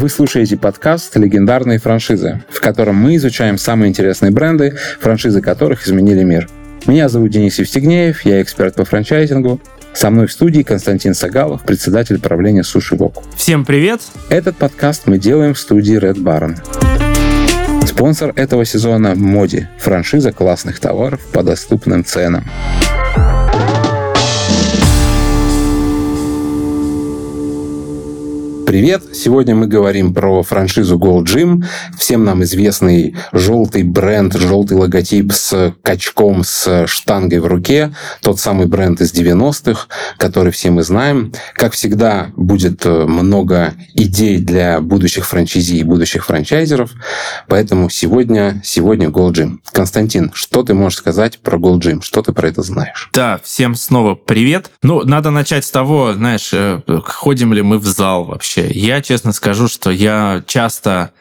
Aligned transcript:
Вы 0.00 0.08
слушаете 0.10 0.56
подкаст 0.56 1.16
«Легендарные 1.16 1.80
франшизы», 1.80 2.44
в 2.50 2.60
котором 2.60 2.94
мы 2.94 3.16
изучаем 3.16 3.58
самые 3.58 3.88
интересные 3.88 4.30
бренды, 4.30 4.76
франшизы 5.00 5.40
которых 5.40 5.84
изменили 5.84 6.22
мир. 6.22 6.48
Меня 6.86 7.08
зовут 7.08 7.32
Денис 7.32 7.58
Евстигнеев, 7.58 8.24
я 8.24 8.40
эксперт 8.40 8.76
по 8.76 8.84
франчайзингу. 8.84 9.60
Со 9.94 10.10
мной 10.10 10.28
в 10.28 10.32
студии 10.32 10.62
Константин 10.62 11.14
Сагалов, 11.14 11.62
председатель 11.62 12.20
правления 12.20 12.62
Суши 12.62 12.94
Вок. 12.94 13.24
Всем 13.34 13.64
привет! 13.64 14.00
Этот 14.28 14.56
подкаст 14.56 15.08
мы 15.08 15.18
делаем 15.18 15.54
в 15.54 15.58
студии 15.58 15.98
Red 15.98 16.22
Baron. 16.22 16.54
Спонсор 17.84 18.32
этого 18.36 18.64
сезона– 18.64 19.14
Моди, 19.16 19.66
франшиза 19.78 20.30
классных 20.30 20.78
товаров 20.78 21.20
по 21.32 21.42
доступным 21.42 22.04
ценам. 22.04 22.44
Привет! 28.68 29.02
Сегодня 29.14 29.54
мы 29.54 29.66
говорим 29.66 30.12
про 30.12 30.42
франшизу 30.42 30.98
Gold 30.98 31.24
Gym. 31.24 31.64
Всем 31.96 32.26
нам 32.26 32.42
известный 32.42 33.16
желтый 33.32 33.82
бренд, 33.82 34.34
желтый 34.34 34.76
логотип 34.76 35.32
с 35.32 35.74
качком, 35.80 36.44
с 36.44 36.86
штангой 36.86 37.38
в 37.38 37.46
руке. 37.46 37.94
Тот 38.20 38.38
самый 38.38 38.66
бренд 38.66 39.00
из 39.00 39.14
90-х, 39.14 39.86
который 40.18 40.52
все 40.52 40.70
мы 40.70 40.82
знаем. 40.82 41.32
Как 41.54 41.72
всегда, 41.72 42.30
будет 42.36 42.84
э, 42.84 43.06
много 43.06 43.72
идей 43.94 44.36
для 44.36 44.82
будущих 44.82 45.24
франчайзи 45.26 45.76
и 45.76 45.82
будущих 45.82 46.26
франчайзеров. 46.26 46.90
Поэтому 47.46 47.88
сегодня, 47.88 48.60
сегодня 48.62 49.08
Gold 49.08 49.32
Gym. 49.32 49.58
Константин, 49.72 50.30
что 50.34 50.62
ты 50.62 50.74
можешь 50.74 50.98
сказать 50.98 51.38
про 51.38 51.56
Gold 51.56 51.78
Gym? 51.78 52.02
Что 52.02 52.20
ты 52.20 52.34
про 52.34 52.48
это 52.48 52.60
знаешь? 52.60 53.08
Да, 53.14 53.40
всем 53.42 53.74
снова 53.74 54.14
привет. 54.14 54.70
Ну, 54.82 55.04
надо 55.04 55.30
начать 55.30 55.64
с 55.64 55.70
того, 55.70 56.12
знаешь, 56.12 56.50
э, 56.52 56.82
ходим 57.06 57.54
ли 57.54 57.62
мы 57.62 57.78
в 57.78 57.86
зал 57.86 58.24
вообще 58.24 58.57
вообще. 58.58 58.78
Я 58.78 59.00
честно 59.02 59.32
скажу, 59.32 59.68
что 59.68 59.90
я 59.90 60.42
часто 60.46 61.12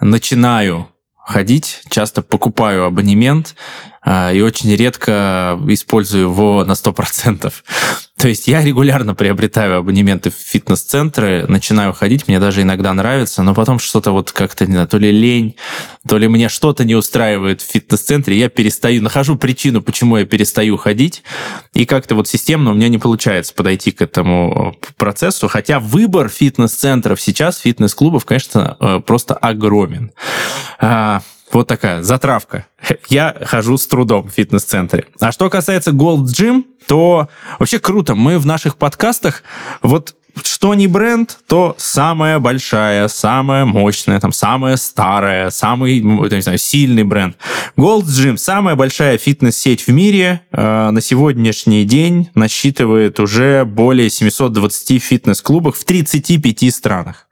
начинаю 0.00 0.88
ходить, 1.16 1.82
часто 1.90 2.22
покупаю 2.22 2.84
абонемент, 2.84 3.56
а, 4.02 4.32
и 4.32 4.40
очень 4.40 4.74
редко 4.74 5.58
использую 5.68 6.24
его 6.24 6.64
на 6.64 6.72
100%. 6.72 7.52
То 8.18 8.28
есть 8.28 8.48
я 8.48 8.64
регулярно 8.64 9.14
приобретаю 9.14 9.78
абонементы 9.78 10.30
в 10.30 10.34
фитнес-центры, 10.34 11.44
начинаю 11.48 11.92
ходить, 11.92 12.26
мне 12.26 12.40
даже 12.40 12.62
иногда 12.62 12.94
нравится, 12.94 13.42
но 13.42 13.54
потом 13.54 13.78
что-то 13.78 14.10
вот 14.12 14.32
как-то, 14.32 14.66
не 14.66 14.72
знаю, 14.72 14.88
то 14.88 14.96
ли 14.96 15.10
лень, 15.10 15.56
то 16.08 16.16
ли 16.16 16.26
мне 16.26 16.48
что-то 16.48 16.84
не 16.84 16.94
устраивает 16.94 17.60
в 17.60 17.70
фитнес-центре, 17.70 18.38
я 18.38 18.48
перестаю, 18.48 19.02
нахожу 19.02 19.36
причину, 19.36 19.82
почему 19.82 20.16
я 20.16 20.24
перестаю 20.24 20.78
ходить, 20.78 21.24
и 21.74 21.84
как-то 21.84 22.14
вот 22.14 22.26
системно 22.26 22.70
у 22.70 22.74
меня 22.74 22.88
не 22.88 22.96
получается 22.96 23.52
подойти 23.52 23.90
к 23.90 24.00
этому 24.00 24.74
процессу, 24.96 25.46
хотя 25.48 25.78
выбор 25.78 26.30
фитнес-центров 26.30 27.20
сейчас, 27.20 27.58
фитнес-клубов, 27.58 28.24
конечно, 28.24 28.78
э, 28.80 29.00
просто 29.04 29.34
огромен. 29.34 30.12
Вот 31.56 31.68
такая 31.68 32.02
затравка. 32.02 32.66
Я 33.08 33.34
хожу 33.46 33.78
с 33.78 33.86
трудом 33.86 34.28
в 34.28 34.30
фитнес-центре. 34.30 35.06
А 35.20 35.32
что 35.32 35.48
касается 35.48 35.92
Gold 35.92 36.24
Gym, 36.24 36.64
то 36.86 37.30
вообще 37.58 37.78
круто. 37.78 38.14
Мы 38.14 38.38
в 38.38 38.44
наших 38.44 38.76
подкастах 38.76 39.42
вот 39.80 40.16
что 40.44 40.74
не 40.74 40.86
бренд, 40.86 41.38
то 41.46 41.74
самая 41.78 42.40
большая, 42.40 43.08
самая 43.08 43.64
мощная, 43.64 44.20
там, 44.20 44.32
самая 44.32 44.76
старая, 44.76 45.48
самый, 45.48 46.00
не 46.00 46.42
знаю, 46.42 46.58
сильный 46.58 47.04
бренд. 47.04 47.38
Gold 47.78 48.02
Gym, 48.02 48.36
самая 48.36 48.74
большая 48.74 49.16
фитнес-сеть 49.16 49.86
в 49.86 49.88
мире, 49.88 50.42
э, 50.52 50.90
на 50.90 51.00
сегодняшний 51.00 51.84
день 51.84 52.28
насчитывает 52.34 53.18
уже 53.18 53.64
более 53.64 54.10
720 54.10 55.02
фитнес-клубов 55.02 55.78
в 55.78 55.84
35 55.86 56.70
странах. 56.70 57.28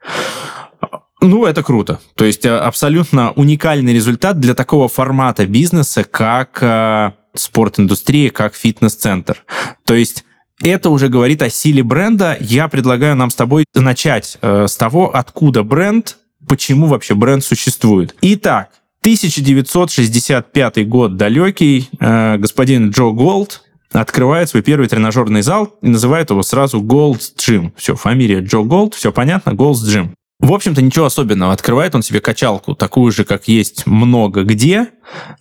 Ну, 1.27 1.45
это 1.45 1.63
круто. 1.63 1.99
То 2.15 2.25
есть 2.25 2.45
э, 2.45 2.55
абсолютно 2.55 3.31
уникальный 3.31 3.93
результат 3.93 4.39
для 4.39 4.53
такого 4.53 4.87
формата 4.87 5.45
бизнеса, 5.47 6.03
как 6.03 6.59
э, 6.61 7.11
спорт-индустрия, 7.33 8.29
как 8.29 8.55
фитнес-центр. 8.55 9.43
То 9.85 9.95
есть 9.95 10.23
это 10.61 10.89
уже 10.89 11.09
говорит 11.09 11.41
о 11.41 11.49
силе 11.49 11.83
бренда. 11.83 12.37
Я 12.39 12.67
предлагаю 12.67 13.15
нам 13.15 13.29
с 13.29 13.35
тобой 13.35 13.65
начать 13.73 14.37
э, 14.41 14.67
с 14.67 14.75
того, 14.75 15.15
откуда 15.15 15.63
бренд, 15.63 16.17
почему 16.47 16.87
вообще 16.87 17.15
бренд 17.15 17.43
существует. 17.43 18.15
Итак, 18.21 18.69
1965 19.01 20.87
год 20.87 21.17
далекий, 21.17 21.89
э, 21.99 22.37
господин 22.37 22.91
Джо 22.91 23.11
Голд 23.11 23.63
открывает 23.91 24.49
свой 24.49 24.61
первый 24.61 24.87
тренажерный 24.87 25.41
зал 25.41 25.75
и 25.81 25.87
называет 25.87 26.29
его 26.29 26.43
сразу 26.43 26.81
Gold's 26.81 27.33
Gym. 27.35 27.71
Все, 27.77 27.95
фамилия 27.95 28.41
Джо 28.41 28.59
Голд, 28.59 28.93
все 28.93 29.11
понятно, 29.11 29.51
Gold's 29.51 29.85
Gym. 29.85 30.09
В 30.39 30.53
общем-то, 30.53 30.81
ничего 30.81 31.05
особенного. 31.05 31.53
Открывает 31.53 31.95
он 31.95 32.03
себе 32.03 32.19
качалку, 32.19 32.75
такую 32.75 33.11
же, 33.11 33.23
как 33.23 33.47
есть 33.47 33.87
много 33.87 34.43
где. 34.43 34.89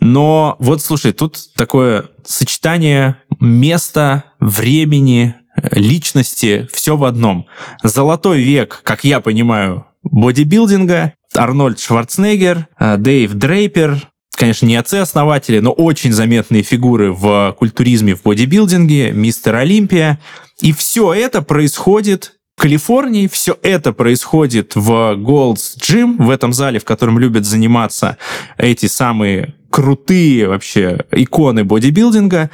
Но 0.00 0.56
вот, 0.60 0.82
слушай, 0.82 1.12
тут 1.12 1.36
такое 1.56 2.10
сочетание 2.24 3.16
места, 3.40 4.24
времени, 4.38 5.34
личности, 5.72 6.68
все 6.72 6.96
в 6.96 7.04
одном. 7.04 7.46
Золотой 7.82 8.40
век, 8.40 8.80
как 8.84 9.04
я 9.04 9.20
понимаю, 9.20 9.86
бодибилдинга, 10.04 11.14
Арнольд 11.34 11.80
Шварценеггер, 11.80 12.68
э, 12.78 12.96
Дэйв 12.96 13.34
Дрейпер, 13.34 14.08
конечно, 14.36 14.66
не 14.66 14.76
отцы-основатели, 14.76 15.58
но 15.58 15.72
очень 15.72 16.12
заметные 16.12 16.62
фигуры 16.62 17.12
в 17.12 17.54
культуризме, 17.58 18.14
в 18.14 18.22
бодибилдинге, 18.22 19.12
мистер 19.12 19.56
Олимпия. 19.56 20.20
И 20.60 20.72
все 20.72 21.12
это 21.12 21.42
происходит 21.42 22.34
Калифорнии 22.56 23.26
все 23.26 23.58
это 23.62 23.92
происходит 23.92 24.74
в 24.74 24.90
Gold's 25.16 25.76
Gym, 25.78 26.22
в 26.22 26.30
этом 26.30 26.52
зале, 26.52 26.78
в 26.78 26.84
котором 26.84 27.18
любят 27.18 27.44
заниматься 27.44 28.16
эти 28.56 28.86
самые 28.86 29.54
крутые 29.70 30.48
вообще 30.48 31.04
иконы 31.10 31.64
бодибилдинга. 31.64 32.50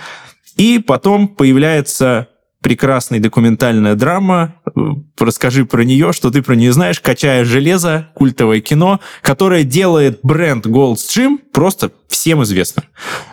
И 0.56 0.78
потом 0.78 1.28
появляется 1.28 2.28
прекрасная 2.60 3.20
документальная 3.20 3.94
драма. 3.94 4.54
Расскажи 5.18 5.64
про 5.64 5.82
нее, 5.82 6.12
что 6.12 6.30
ты 6.30 6.42
про 6.42 6.54
нее 6.54 6.72
знаешь. 6.72 7.00
«Качая 7.00 7.44
железо», 7.44 8.08
культовое 8.14 8.60
кино, 8.60 9.00
которое 9.22 9.64
делает 9.64 10.20
бренд 10.22 10.66
Gold's 10.66 11.06
Gym 11.08 11.38
просто 11.52 11.90
всем 12.10 12.42
известным. 12.42 12.84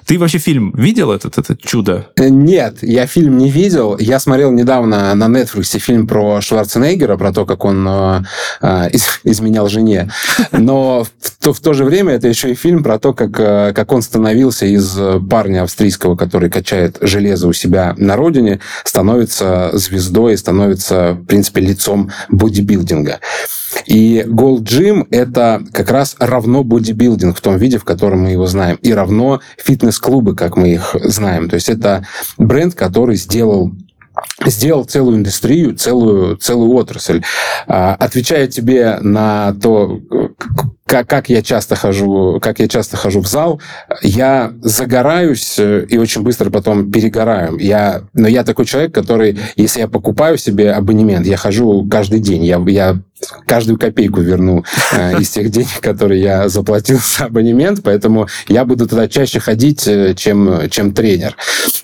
Ты 0.06 0.18
вообще 0.18 0.38
фильм 0.38 0.72
видел 0.76 1.12
этот, 1.12 1.38
это 1.38 1.58
чудо? 1.58 2.08
Э, 2.16 2.30
нет, 2.30 2.78
я 2.82 3.08
фильм 3.08 3.38
не 3.38 3.50
видел. 3.50 3.98
Я 3.98 4.20
смотрел 4.20 4.52
недавно 4.52 5.14
на 5.16 5.26
Netflix 5.26 5.78
фильм 5.80 6.08
про 6.08 6.40
Шварценеггера, 6.42 7.18
про 7.18 7.34
то, 7.34 7.46
как 7.46 7.66
он 7.66 7.86
э, 7.88 8.22
э 8.62 8.90
изменял 9.24 9.68
жене. 9.68 10.10
Но 10.52 11.04
в 11.04 11.44
то, 11.44 11.54
в 11.54 11.60
то 11.60 11.74
же 11.74 11.84
время 11.84 12.14
это 12.14 12.28
еще 12.28 12.52
и 12.52 12.56
фильм 12.56 12.84
про 12.84 13.00
то, 13.00 13.14
как, 13.14 13.38
э, 13.40 13.74
как 13.74 13.92
он 13.92 14.02
становился 14.02 14.66
из 14.66 14.98
парня 15.30 15.64
австрийского, 15.64 16.16
который 16.16 16.50
качает 16.50 16.98
железо 17.02 17.48
у 17.48 17.54
себя 17.54 17.96
на 17.98 18.16
родине, 18.16 18.62
становится 18.86 19.17
звездой, 19.26 20.38
становится, 20.38 21.14
в 21.14 21.26
принципе, 21.26 21.62
лицом 21.62 22.12
бодибилдинга. 22.30 23.20
И 23.86 24.24
Gold 24.28 24.64
Gym– 24.64 25.08
это 25.12 25.62
как 25.72 25.92
раз 25.92 26.16
равно 26.20 26.64
бодибилдинг 26.64 27.38
в 27.38 27.42
том 27.42 27.58
виде, 27.58 27.78
в 27.78 27.84
котором 27.84 28.22
мы 28.24 28.32
его 28.32 28.48
знаем, 28.48 28.78
и 28.82 28.94
равно 28.94 29.42
фитнес-клубы, 29.58 30.36
как 30.36 30.58
мы 30.58 30.74
их 30.74 30.96
знаем. 31.04 31.50
То 31.50 31.56
есть 31.56 31.70
это 31.70 32.06
бренд, 32.38 32.74
который 32.76 33.16
сделал 33.16 33.74
сделал 34.46 34.84
целую 34.84 35.18
индустрию, 35.18 35.76
целую, 35.76 36.38
целую 36.38 36.72
отрасль. 36.74 37.22
А, 37.68 37.96
отвечая 37.96 38.48
тебе 38.48 38.98
на 39.02 39.54
то, 39.62 40.00
как, 40.88 41.08
как 41.08 41.30
я 41.30 41.42
часто 41.42 41.76
хожу, 41.76 42.40
как 42.42 42.60
я 42.60 42.68
часто 42.68 42.98
хожу 42.98 43.22
в 43.22 43.28
зал, 43.28 43.62
я 44.02 44.54
загораюсь 44.62 45.60
э, 45.60 45.86
и 45.90 45.98
очень 45.98 46.24
быстро 46.24 46.50
потом 46.50 46.90
перегораю. 46.92 47.58
Я, 47.58 48.04
но 48.14 48.28
я 48.28 48.44
такой 48.44 48.66
человек, 48.66 48.94
который, 48.94 49.38
если 49.58 49.82
я 49.82 49.88
покупаю 49.90 50.38
себе 50.38 50.72
абонемент, 50.72 51.28
я 51.28 51.36
хожу 51.38 51.86
каждый 51.92 52.22
день, 52.22 52.46
я, 52.46 52.64
я 52.68 53.00
каждую 53.46 53.78
копейку 53.78 54.22
верну 54.22 54.64
э, 54.94 55.20
из 55.20 55.30
тех 55.30 55.50
денег, 55.50 55.82
которые 55.82 56.22
я 56.22 56.48
заплатил 56.48 57.00
за 57.00 57.26
абонемент, 57.26 57.82
поэтому 57.84 58.28
я 58.48 58.64
буду 58.64 58.88
туда 58.88 59.10
чаще 59.10 59.42
ходить, 59.42 59.86
э, 59.88 60.14
чем, 60.16 60.70
чем 60.70 60.94
тренер. 60.94 61.36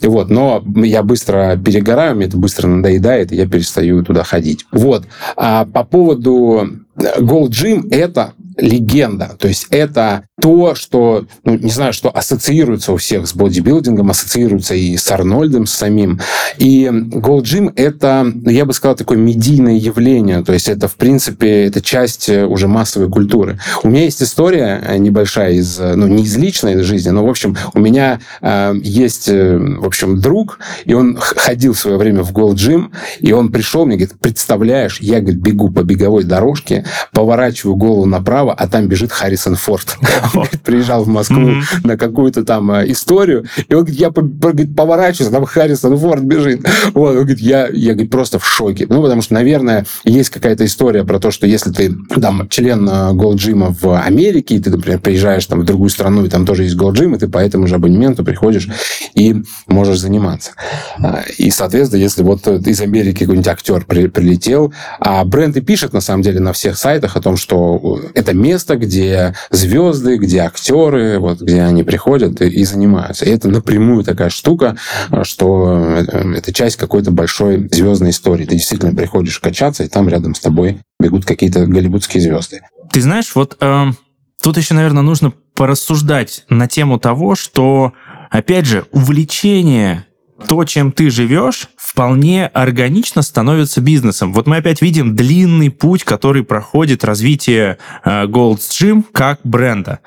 Вот, 0.01 0.29
но 0.29 0.63
я 0.77 1.03
быстро 1.03 1.57
перегораю, 1.57 2.15
мне 2.15 2.27
это 2.27 2.37
быстро 2.37 2.67
надоедает, 2.67 3.33
и 3.33 3.35
я 3.35 3.47
перестаю 3.47 4.01
туда 4.03 4.23
ходить. 4.23 4.65
Вот. 4.71 5.05
А 5.35 5.65
по 5.65 5.83
поводу 5.83 6.69
Gold 6.95 7.49
Gym– 7.49 7.87
это 7.91 8.33
легенда. 8.57 9.35
То 9.39 9.47
есть 9.47 9.67
это 9.69 10.27
то, 10.41 10.73
что, 10.73 11.25
ну, 11.43 11.57
не 11.57 11.69
знаю, 11.69 11.93
что 11.93 12.09
ассоциируется 12.09 12.91
у 12.91 12.97
всех 12.97 13.27
с 13.27 13.35
бодибилдингом, 13.35 14.09
ассоциируется 14.09 14.73
и 14.73 14.97
с 14.97 15.11
Арнольдом 15.11 15.67
с 15.67 15.73
самим. 15.73 16.19
И 16.57 16.85
Gold 16.85 17.43
Gym— 17.43 17.71
это, 17.75 18.25
ну, 18.33 18.49
я 18.49 18.65
бы 18.65 18.73
сказал, 18.73 18.95
такое 18.95 19.19
медийное 19.19 19.75
явление. 19.75 20.43
То 20.43 20.53
есть 20.53 20.69
это, 20.69 20.87
в 20.87 20.95
принципе, 20.95 21.65
это 21.65 21.81
часть 21.81 22.29
э, 22.29 22.45
уже 22.45 22.67
массовой 22.67 23.09
культуры. 23.09 23.59
У 23.83 23.89
меня 23.89 24.05
есть 24.05 24.23
история 24.23 24.81
э, 24.83 24.97
небольшая 24.97 25.53
из, 25.53 25.79
э, 25.79 25.93
ну, 25.95 26.07
не 26.07 26.23
из 26.23 26.35
личной 26.35 26.81
жизни, 26.81 27.11
но, 27.11 27.23
в 27.23 27.29
общем, 27.29 27.55
у 27.75 27.79
меня 27.79 28.19
э, 28.41 28.73
есть, 28.81 29.27
в 29.27 29.85
общем, 29.85 30.19
друг, 30.19 30.57
и 30.85 30.95
он 30.95 31.15
ходил 31.15 31.73
в 31.73 31.79
свое 31.79 31.97
время 31.97 32.23
в 32.23 32.31
Gold 32.31 32.55
Gym, 32.55 32.91
и 33.19 33.31
он 33.33 33.51
пришел, 33.51 33.85
мне 33.85 33.97
говорит, 33.97 34.19
представляешь, 34.19 34.99
я, 34.99 35.19
говорит, 35.19 35.41
бегу 35.41 35.69
по 35.69 35.83
беговой 35.83 36.23
дорожке, 36.23 36.85
поворачиваю 37.11 37.75
голову 37.75 38.05
направо, 38.07 38.51
а 38.53 38.67
там 38.67 38.87
бежит 38.87 39.11
Харрисон 39.11 39.55
Форд. 39.57 39.97
Приезжал 40.63 41.03
в 41.03 41.07
Москву 41.07 41.51
на 41.83 41.97
какую-то 41.97 42.43
там 42.43 42.71
э, 42.71 42.91
историю, 42.91 43.45
и 43.67 43.73
он 43.73 43.85
говорит, 43.85 43.99
я 43.99 44.11
поворачиваюсь, 44.11 45.31
там 45.31 45.45
Харрисон 45.45 45.97
Форд 45.97 46.23
бежит. 46.23 46.65
Вот, 46.93 47.09
он 47.09 47.23
говорит, 47.23 47.39
я, 47.39 47.67
я 47.67 47.93
говорит, 47.93 48.11
просто 48.11 48.39
в 48.39 48.45
шоке. 48.45 48.85
Ну, 48.87 49.01
потому 49.01 49.21
что, 49.21 49.33
наверное, 49.33 49.85
есть 50.03 50.29
какая-то 50.29 50.65
история 50.65 51.03
про 51.03 51.19
то, 51.19 51.31
что 51.31 51.47
если 51.47 51.71
ты 51.71 51.95
там 52.19 52.47
член 52.49 52.87
Gold 52.87 53.35
Gym 53.35 53.75
в 53.81 53.99
Америке, 53.99 54.55
и 54.55 54.59
ты, 54.59 54.69
например, 54.69 54.99
приезжаешь 54.99 55.45
там 55.45 55.61
в 55.61 55.65
другую 55.65 55.89
страну, 55.89 56.25
и 56.25 56.29
там 56.29 56.45
тоже 56.45 56.63
есть 56.63 56.75
Gym, 56.75 57.15
и 57.15 57.19
ты 57.19 57.27
по 57.27 57.39
этому 57.39 57.67
же 57.67 57.75
абонементу 57.75 58.23
приходишь 58.23 58.67
и 59.15 59.43
можешь 59.67 59.99
заниматься. 59.99 60.51
А, 60.99 61.23
и, 61.37 61.49
соответственно, 61.49 62.01
если 62.01 62.23
вот 62.23 62.47
из 62.47 62.81
Америки 62.81 63.19
какой-нибудь 63.19 63.47
актер 63.47 63.85
при, 63.85 64.07
прилетел, 64.07 64.73
а 64.99 65.23
бренд 65.25 65.57
и 65.57 65.61
пишет, 65.61 65.93
на 65.93 66.01
самом 66.01 66.23
деле, 66.23 66.39
на 66.39 66.53
всех 66.53 66.77
сайтах 66.77 67.15
о 67.15 67.21
том, 67.21 67.37
что 67.37 68.01
это 68.13 68.33
место, 68.33 68.75
где 68.75 69.33
звезды, 69.49 70.12
где 70.17 70.39
актеры, 70.39 71.19
вот, 71.19 71.41
где 71.41 71.61
они 71.61 71.83
приходят 71.83 72.41
и, 72.41 72.47
и 72.47 72.63
занимаются. 72.63 73.25
И 73.25 73.29
это 73.29 73.47
напрямую 73.49 74.03
такая 74.03 74.29
штука, 74.29 74.77
что 75.23 76.03
это 76.35 76.53
часть 76.53 76.77
какой-то 76.77 77.11
большой 77.11 77.67
звездной 77.71 78.11
истории. 78.11 78.45
Ты 78.45 78.55
действительно 78.55 78.95
приходишь 78.95 79.39
качаться, 79.39 79.83
и 79.83 79.87
там 79.87 80.09
рядом 80.09 80.35
с 80.35 80.39
тобой 80.39 80.79
бегут 80.99 81.25
какие-то 81.25 81.65
голливудские 81.65 82.21
звезды. 82.21 82.61
Ты 82.91 83.01
знаешь, 83.01 83.33
вот 83.35 83.57
э, 83.59 83.85
тут 84.41 84.57
еще, 84.57 84.73
наверное, 84.73 85.03
нужно 85.03 85.33
порассуждать 85.55 86.45
на 86.49 86.67
тему 86.67 86.99
того, 86.99 87.35
что, 87.35 87.93
опять 88.29 88.65
же, 88.65 88.85
увлечение 88.91 90.05
то, 90.47 90.63
чем 90.65 90.91
ты 90.91 91.09
живешь, 91.09 91.69
вполне 91.77 92.47
органично 92.47 93.21
становится 93.21 93.81
бизнесом. 93.81 94.33
Вот 94.33 94.47
мы 94.47 94.57
опять 94.57 94.81
видим 94.81 95.15
длинный 95.15 95.69
путь, 95.69 96.03
который 96.03 96.43
проходит 96.43 97.03
развитие 97.03 97.77
э, 98.03 98.25
Gold's 98.25 98.69
Gym 98.69 99.03
как 99.11 99.39
бренда. 99.43 99.99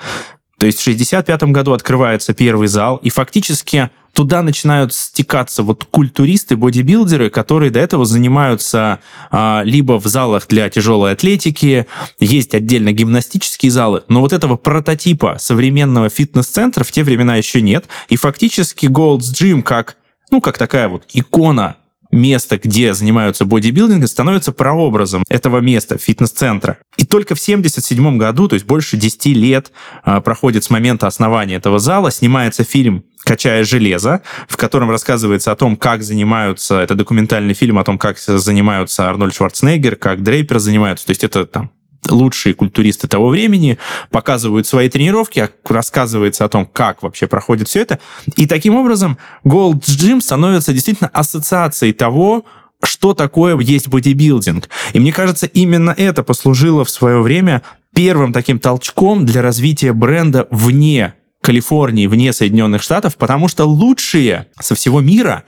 То 0.59 0.67
есть 0.67 0.79
в 0.79 0.83
65 0.83 1.43
году 1.45 1.73
открывается 1.73 2.33
первый 2.33 2.69
зал, 2.69 2.97
и 2.97 3.11
фактически 3.11 3.91
туда 4.15 4.43
начинают 4.43 4.95
стекаться 4.95 5.63
вот 5.63 5.85
культуристы, 5.85 6.57
бодибилдеры, 6.57 7.29
которые 7.29 7.71
до 7.71 7.81
этого 7.81 8.07
занимаются 8.07 9.01
а, 9.31 9.61
либо 9.63 10.01
в 10.01 10.07
залах 10.07 10.49
для 10.49 10.71
тяжелой 10.71 11.13
атлетики, 11.13 11.87
есть 12.19 12.55
отдельно 12.55 12.93
гимнастические 12.93 13.71
залы, 13.71 14.05
но 14.09 14.23
вот 14.23 14.33
этого 14.33 14.57
прототипа 14.57 15.37
современного 15.39 16.09
фитнес-центра 16.09 16.83
в 16.83 16.91
те 16.91 17.05
времена 17.05 17.37
еще 17.37 17.61
нет, 17.61 17.85
и 18.09 18.17
фактически 18.17 18.87
Gold's 18.87 19.35
Gym 19.35 19.63
как 19.63 19.99
ну, 20.31 20.41
как 20.41 20.59
такая 20.59 20.89
вот 20.89 21.05
икона 21.13 21.77
место, 22.11 22.59
где 22.59 22.95
занимаются 22.95 23.45
бодибилдингом, 23.45 24.09
становится 24.09 24.53
прообразом 24.53 25.25
этого 25.29 25.59
места, 25.59 25.99
фитнес-центра. 25.99 26.79
И 26.97 27.05
только 27.05 27.35
в 27.35 27.41
1977 27.41 28.19
году, 28.19 28.49
то 28.49 28.55
есть 28.55 28.67
больше 28.67 28.97
10 28.97 29.27
лет 29.27 29.73
а, 30.03 30.21
проходит 30.21 30.65
с 30.65 30.71
момента 30.71 31.07
основания 31.07 31.57
этого 31.57 31.79
зала, 31.79 32.11
снимается 32.11 32.65
фильм 32.65 33.05
«Качая 33.25 33.65
железо», 33.65 34.23
в 34.49 34.57
котором 34.57 34.91
рассказывается 34.91 35.53
о 35.53 35.57
том, 35.57 35.77
как 35.77 36.03
занимаются, 36.03 36.81
это 36.81 36.95
документальный 36.95 37.55
фильм 37.55 37.79
о 37.79 37.85
том, 37.85 37.99
как 37.99 38.19
занимаются 38.19 39.09
Арнольд 39.09 39.35
Шварценеггер, 39.35 39.97
как 39.97 40.23
Дрейпер 40.23 40.59
занимаются. 40.59 41.07
То 41.07 41.11
есть 41.11 41.25
это 41.25 41.45
там 41.45 41.71
лучшие 42.09 42.55
культуристы 42.55 43.09
того 43.09 43.29
времени 43.29 43.79
показывают 44.11 44.67
свои 44.67 44.89
тренировки, 44.89 45.49
рассказывается 45.65 46.45
о 46.45 46.49
том, 46.49 46.67
как 46.67 47.03
вообще 47.03 47.27
проходит 47.27 47.69
все 47.69 47.83
это. 47.83 47.99
И 48.37 48.47
таким 48.47 48.75
образом 48.77 49.19
Gold 49.45 49.81
Gym 49.81 50.21
становится 50.21 50.73
действительно 50.73 51.11
ассоциацией 51.13 51.93
того, 51.93 52.45
что 52.83 53.15
такое 53.15 53.59
есть 53.59 53.89
бодибилдинг. 53.89 54.69
И 54.93 55.01
мне 55.01 55.13
кажется, 55.13 55.47
именно 55.47 55.95
это 55.97 56.23
послужило 56.23 56.85
в 56.85 56.91
свое 56.91 57.21
время 57.21 57.63
первым 57.95 58.33
таким 58.33 58.59
толчком 58.59 59.25
для 59.25 59.43
развития 59.43 59.93
бренда 59.93 60.47
вне 60.51 61.15
Калифорнии, 61.41 62.07
вне 62.07 62.33
Соединенных 62.33 62.83
Штатов, 62.83 63.17
потому 63.17 63.49
что 63.49 63.65
лучшие 63.65 64.49
со 64.61 64.75
всего 64.75 65.01
мира 65.01 65.45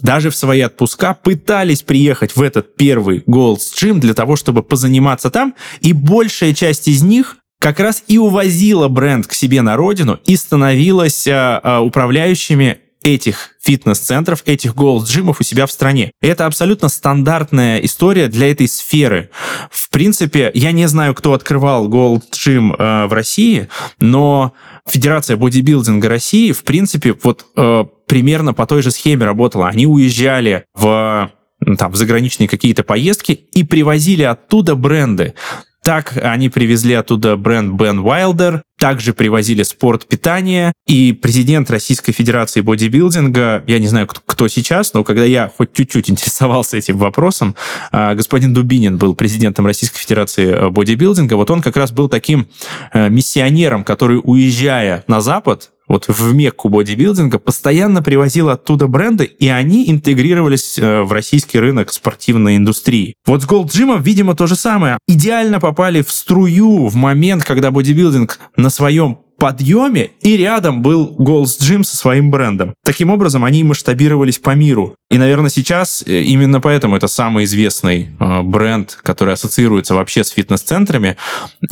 даже 0.00 0.30
в 0.30 0.36
свои 0.36 0.60
отпуска 0.60 1.14
пытались 1.14 1.82
приехать 1.82 2.36
в 2.36 2.42
этот 2.42 2.76
первый 2.76 3.22
Gold's 3.26 3.72
Gym 3.74 3.98
для 3.98 4.14
того, 4.14 4.36
чтобы 4.36 4.62
позаниматься 4.62 5.30
там, 5.30 5.54
и 5.80 5.92
большая 5.92 6.54
часть 6.54 6.88
из 6.88 7.02
них 7.02 7.36
как 7.58 7.80
раз 7.80 8.04
и 8.06 8.18
увозила 8.18 8.88
бренд 8.88 9.26
к 9.26 9.32
себе 9.32 9.62
на 9.62 9.76
родину 9.76 10.20
и 10.26 10.36
становилась 10.36 11.26
а, 11.26 11.60
а, 11.62 11.80
управляющими 11.80 12.78
этих 13.02 13.50
фитнес-центров, 13.62 14.42
этих 14.46 14.74
голд-джимов 14.74 15.40
у 15.40 15.44
себя 15.44 15.66
в 15.66 15.72
стране. 15.72 16.10
Это 16.20 16.46
абсолютно 16.46 16.88
стандартная 16.88 17.78
история 17.78 18.26
для 18.26 18.50
этой 18.50 18.68
сферы. 18.68 19.30
В 19.70 19.90
принципе, 19.90 20.50
я 20.54 20.72
не 20.72 20.86
знаю, 20.88 21.14
кто 21.14 21.32
открывал 21.32 21.88
голд-джим 21.88 22.74
э, 22.74 23.06
в 23.06 23.12
России, 23.12 23.68
но 24.00 24.54
Федерация 24.88 25.36
бодибилдинга 25.36 26.08
России, 26.08 26.52
в 26.52 26.62
принципе, 26.62 27.14
вот 27.22 27.46
э, 27.56 27.84
примерно 28.06 28.54
по 28.54 28.66
той 28.66 28.82
же 28.82 28.90
схеме 28.90 29.24
работала. 29.24 29.68
Они 29.68 29.86
уезжали 29.86 30.64
в 30.74 31.30
там, 31.78 31.94
заграничные 31.94 32.48
какие-то 32.48 32.84
поездки 32.84 33.32
и 33.32 33.64
привозили 33.64 34.22
оттуда 34.22 34.74
бренды. 34.74 35.34
Так 35.82 36.18
они 36.22 36.48
привезли 36.48 36.94
оттуда 36.94 37.36
бренд 37.36 37.74
Бен 37.80 38.00
Уайлдер, 38.00 38.62
также 38.78 39.12
привозили 39.12 39.62
спорт 39.62 40.06
питания, 40.06 40.72
и 40.86 41.12
президент 41.12 41.70
Российской 41.70 42.12
Федерации 42.12 42.60
бодибилдинга, 42.60 43.64
я 43.66 43.78
не 43.78 43.86
знаю, 43.88 44.06
кто, 44.06 44.20
кто 44.24 44.48
сейчас, 44.48 44.92
но 44.94 45.04
когда 45.04 45.24
я 45.24 45.50
хоть 45.56 45.72
чуть-чуть 45.72 46.10
интересовался 46.10 46.76
этим 46.76 46.98
вопросом, 46.98 47.54
а, 47.92 48.14
господин 48.14 48.54
Дубинин 48.54 48.98
был 48.98 49.14
президентом 49.14 49.66
Российской 49.66 49.98
Федерации 49.98 50.46
э, 50.46 50.68
бодибилдинга, 50.68 51.34
вот 51.34 51.50
он 51.50 51.62
как 51.62 51.76
раз 51.76 51.92
был 51.92 52.08
таким 52.08 52.48
э, 52.92 53.08
миссионером, 53.08 53.84
который, 53.84 54.20
уезжая 54.22 55.04
на 55.06 55.20
Запад, 55.20 55.70
вот 55.88 56.08
в 56.08 56.34
Мекку 56.34 56.68
бодибилдинга, 56.68 57.38
постоянно 57.38 58.02
привозил 58.02 58.50
оттуда 58.50 58.86
бренды, 58.86 59.24
и 59.24 59.48
они 59.48 59.90
интегрировались 59.90 60.78
э, 60.78 61.02
в 61.02 61.12
российский 61.12 61.58
рынок 61.58 61.92
спортивной 61.92 62.56
индустрии. 62.56 63.14
Вот 63.26 63.42
с 63.42 63.46
Gold 63.46 63.66
Gym, 63.66 64.02
видимо, 64.02 64.34
то 64.34 64.46
же 64.46 64.56
самое. 64.56 64.98
Идеально 65.06 65.60
попали 65.60 66.02
в 66.02 66.10
струю 66.10 66.86
в 66.88 66.94
момент, 66.94 67.44
когда 67.44 67.70
бодибилдинг 67.70 68.38
на 68.56 68.70
своем 68.70 69.18
подъеме, 69.38 70.10
и 70.20 70.36
рядом 70.36 70.82
был 70.82 71.14
Gold's 71.18 71.60
Gym 71.60 71.84
со 71.84 71.96
своим 71.96 72.30
брендом. 72.30 72.74
Таким 72.84 73.10
образом, 73.10 73.44
они 73.44 73.64
масштабировались 73.64 74.38
по 74.38 74.54
миру. 74.54 74.96
И, 75.10 75.18
наверное, 75.18 75.50
сейчас 75.50 76.02
э, 76.06 76.22
именно 76.22 76.60
поэтому 76.60 76.96
это 76.96 77.06
самый 77.06 77.44
известный 77.44 78.08
э, 78.18 78.42
бренд, 78.42 78.98
который 79.02 79.34
ассоциируется 79.34 79.94
вообще 79.94 80.24
с 80.24 80.30
фитнес-центрами. 80.30 81.16